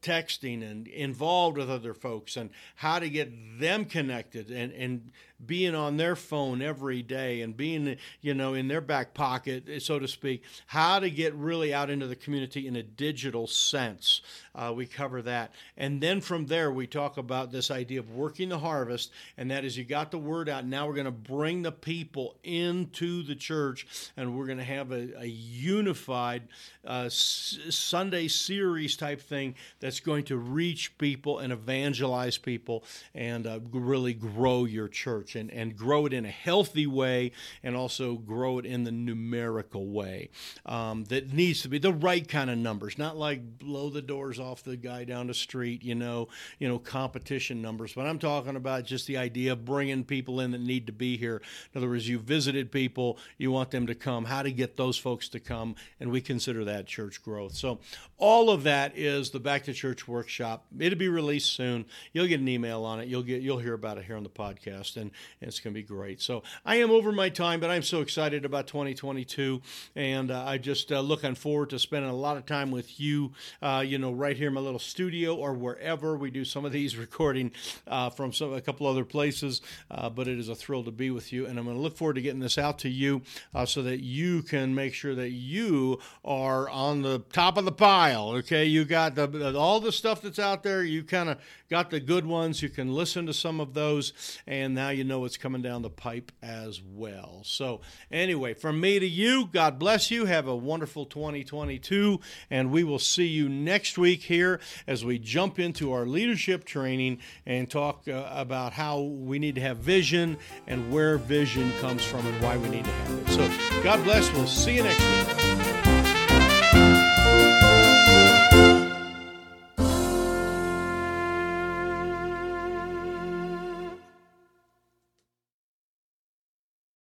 texting 0.05 0.63
and 0.63 0.87
involved 0.87 1.57
with 1.57 1.71
other 1.71 1.95
folks 1.95 2.37
and 2.37 2.51
how 2.77 2.99
to 2.99 3.09
get 3.09 3.33
them 3.59 3.85
connected 3.87 4.51
and, 4.51 4.73
and 4.73 5.11
being 5.47 5.75
on 5.75 5.97
their 5.97 6.17
phone 6.17 6.63
every 6.63 7.03
day 7.03 7.43
and 7.43 7.57
being 7.57 7.97
you 8.21 8.35
know 8.35 8.55
in 8.55 8.69
their 8.69 8.81
back 8.81 9.15
pocket 9.15 9.83
so 9.83 9.99
to 9.99 10.09
speak 10.09 10.43
how 10.67 10.99
to 10.99 11.11
get 11.11 11.35
really 11.35 11.73
out 11.75 11.91
into 11.91 12.07
the 12.07 12.17
community 12.17 12.67
in 12.67 12.77
a 12.77 12.83
digital 12.83 13.47
sense. 13.47 14.23
Uh, 14.55 14.73
we 14.75 14.87
cover 14.87 15.23
that. 15.23 15.53
And 15.77 16.01
then 16.01 16.21
from 16.21 16.47
there 16.47 16.71
we 16.71 16.87
talk 16.87 17.17
about 17.17 17.51
this 17.51 17.71
idea 17.71 18.01
of 18.01 18.11
working 18.11 18.49
the 18.49 18.59
harvest 18.59 19.11
and 19.37 19.51
that 19.51 19.65
is 19.65 19.77
you 19.77 19.85
got 19.85 20.11
the 20.11 20.19
word 20.19 20.49
out. 20.49 20.65
Now 20.65 20.87
we're 20.87 20.95
going 20.95 21.05
to 21.07 21.11
bring 21.11 21.63
the 21.63 21.73
people 21.73 22.37
into 22.45 23.23
the 23.23 23.35
church 23.35 23.87
and 24.17 24.37
we're 24.37 24.47
going 24.47 24.59
to 24.59 24.65
have 24.65 24.93
a, 24.93 25.21
a 25.21 25.27
unified 25.27 26.43
uh, 26.87 27.05
s- 27.07 27.59
sunday 27.71 28.29
series 28.29 28.97
type 28.97 29.21
thing 29.21 29.55
that's 29.81 30.01
going 30.01 30.25
to 30.25 30.37
reach 30.37 30.97
people 30.99 31.39
and 31.39 31.53
evangelize 31.53 32.37
people 32.39 32.85
and 33.15 33.47
uh, 33.47 33.59
really 33.73 34.15
grow 34.15 34.65
your 34.65 34.89
church 34.89 35.34
and, 35.35 35.51
and 35.51 35.77
grow 35.77 36.07
it 36.07 36.13
in 36.13 36.25
a 36.25 36.31
healthy 36.31 36.87
way 36.87 37.33
and 37.63 37.77
also 37.77 38.15
grow 38.15 38.59
it 38.59 38.67
in 38.67 38.85
the 38.85 38.93
numerical 38.93 39.87
way 39.89 40.31
um, 40.67 41.05
that 41.05 41.33
needs 41.33 41.63
to 41.63 41.69
be 41.69 41.79
the 41.79 41.93
right 41.93 42.27
kind 42.27 42.51
of 42.51 42.59
numbers, 42.59 42.99
not 42.99 43.17
like 43.17 43.59
blow 43.59 43.91
the 43.91 44.03
doors 44.03 44.39
off 44.39 44.63
the 44.63 44.77
guy 44.77 45.05
down 45.05 45.27
the 45.27 45.35
street, 45.35 45.83
you 45.83 45.95
know, 45.95 46.29
you 46.59 46.69
know, 46.69 46.79
competition 46.79 47.61
numbers. 47.63 47.93
But 47.93 48.07
I'm 48.07 48.19
talking 48.19 48.57
about 48.57 48.85
just 48.85 49.07
the 49.07 49.17
idea 49.17 49.53
of 49.53 49.65
bringing 49.65 50.05
people 50.05 50.41
in 50.41 50.51
that 50.53 50.61
need 50.61 50.87
to 50.87 50.93
be 50.93 51.17
here. 51.17 51.43
In 51.73 51.79
other 51.79 51.89
words, 51.89 52.09
you 52.09 52.19
visited 52.19 52.71
people, 52.71 53.19
you 53.39 53.51
want 53.51 53.71
them 53.71 53.87
to 53.87 53.95
come, 53.95 54.25
how 54.25 54.43
to 54.43 54.53
get 54.53 54.77
those 54.77 54.97
folks 54.97 55.29
to 55.31 55.41
come, 55.41 55.75
and 56.01 56.11
we 56.11 56.21
consider 56.21 56.65
that 56.65 56.87
church 56.87 57.23
growth. 57.23 57.55
So 57.55 57.81
all 58.19 58.51
of 58.51 58.63
that 58.65 58.97
is 58.97 59.31
the 59.31 59.41
Back 59.41 59.65
to 59.65 59.73
Church 59.73 60.09
workshop. 60.09 60.67
It'll 60.79 60.99
be 60.99 61.09
released 61.09 61.53
soon. 61.53 61.85
You'll 62.13 62.27
get 62.27 62.41
an 62.41 62.49
email 62.49 62.85
on 62.85 63.01
it. 63.01 63.09
You'll 63.09 63.23
get 63.23 63.43
you'll 63.43 63.59
hear 63.59 63.75
about 63.75 63.99
it 63.99 64.05
here 64.05 64.17
on 64.17 64.23
the 64.23 64.29
podcast. 64.31 64.97
And 64.97 65.11
and 65.41 65.49
it's 65.49 65.61
going 65.61 65.75
to 65.75 65.81
be 65.81 65.87
great. 65.87 66.21
So 66.21 66.43
I 66.65 66.77
am 66.77 66.91
over 66.91 67.13
my 67.13 67.29
time, 67.29 67.61
but 67.61 67.71
I'm 67.71 67.83
so 67.83 68.01
excited 68.01 68.45
about 68.45 68.67
2022, 68.67 69.61
and 69.97 70.31
uh, 70.31 70.45
I 70.47 70.59
just 70.59 70.93
uh, 70.93 71.01
looking 71.01 71.35
forward 71.35 71.71
to 71.71 71.79
spending 71.79 72.11
a 72.11 72.17
lot 72.17 72.37
of 72.37 72.47
time 72.47 72.71
with 72.71 73.01
you. 73.01 73.33
Uh, 73.63 73.83
you 73.87 73.99
know, 73.99 74.13
right 74.13 74.37
here 74.37 74.49
in 74.49 74.55
my 74.55 74.61
little 74.61 74.79
studio 74.79 75.35
or 75.35 75.53
wherever 75.53 76.17
we 76.17 76.31
do 76.31 76.45
some 76.45 76.65
of 76.65 76.73
these 76.73 76.97
recording 77.05 77.53
uh, 77.87 78.11
from 78.11 78.33
some 78.33 78.53
a 78.53 78.61
couple 78.61 78.87
other 78.87 79.05
places. 79.05 79.61
Uh, 79.91 80.09
but 80.09 80.29
it 80.29 80.39
is 80.39 80.49
a 80.49 80.55
thrill 80.55 80.85
to 80.85 80.91
be 80.91 81.11
with 81.11 81.33
you, 81.33 81.47
and 81.47 81.59
I'm 81.59 81.65
going 81.65 81.77
to 81.77 81.83
look 81.83 81.97
forward 81.97 82.15
to 82.15 82.23
getting 82.23 82.41
this 82.41 82.59
out 82.59 82.79
to 82.81 82.89
you 82.89 83.23
uh, 83.55 83.67
so 83.67 83.83
that 83.83 84.01
you 84.01 84.43
can 84.43 84.75
make 84.75 84.95
sure 84.95 85.15
that 85.15 85.31
you 85.31 85.99
are 86.25 86.69
on 86.69 87.03
the 87.03 87.21
top 87.33 87.57
of 87.57 87.65
the 87.65 87.73
pile. 87.73 88.31
Okay, 88.31 88.65
you 88.65 88.85
got 88.85 89.15
the, 89.15 89.57
all 89.57 89.81
the 89.81 89.93
stuff 89.93 90.23
that's 90.23 90.39
out 90.39 90.63
there. 90.63 90.83
You 90.83 91.03
kind 91.03 91.29
of 91.29 91.39
got 91.71 91.91
the 91.91 92.01
good 92.01 92.27
ones. 92.27 92.63
You 92.63 92.69
can 92.69 92.93
listen 92.93 93.27
to 93.27 93.35
some 93.35 93.61
of 93.61 93.75
those, 93.75 94.13
and 94.47 94.75
now 94.75 94.91
you 95.05 95.09
know 95.09 95.21
what's 95.21 95.37
coming 95.37 95.61
down 95.61 95.83
the 95.83 95.91
pipe 95.91 96.33
as 96.43 96.81
well. 96.83 97.43
So, 97.45 97.83
anyway, 98.11 98.55
from 98.55 98.81
me 98.81 98.99
to 98.99 99.07
you, 99.07 99.51
God 99.53 99.79
bless 99.79 100.11
you. 100.11 100.25
Have 100.25 100.49
a 100.49 100.57
wonderful 100.57 101.05
2022, 101.05 102.21
and 102.51 102.71
we 102.71 102.85
will 102.85 102.99
see 102.99 103.27
you 103.27 103.51
next 103.51 103.99
week 103.99 104.23
here 104.23 104.61
as 104.87 105.05
we 105.05 105.19
jump 105.19 105.59
into 105.59 105.93
our 105.93 106.07
leadership 106.07 106.65
training 106.65 107.19
and 107.45 107.71
talk 107.71 108.09
uh, 108.09 108.27
about 108.33 108.73
how 108.73 109.03
we 109.03 109.39
need 109.39 109.57
to 109.57 109.61
have 109.61 109.77
vision 109.77 110.39
and 110.67 110.91
where 110.91 111.19
vision 111.19 111.71
comes 111.83 112.03
from 112.03 112.27
and 112.27 112.43
why 112.43 112.57
we 112.57 112.71
need 112.71 112.85
to 112.85 112.91
have 112.91 113.19
it. 113.19 113.29
So, 113.29 113.83
God 113.83 114.03
bless. 114.05 114.33
We'll 114.33 114.47
see 114.47 114.77
you 114.77 114.85
next 114.85 115.37
week. 115.37 115.44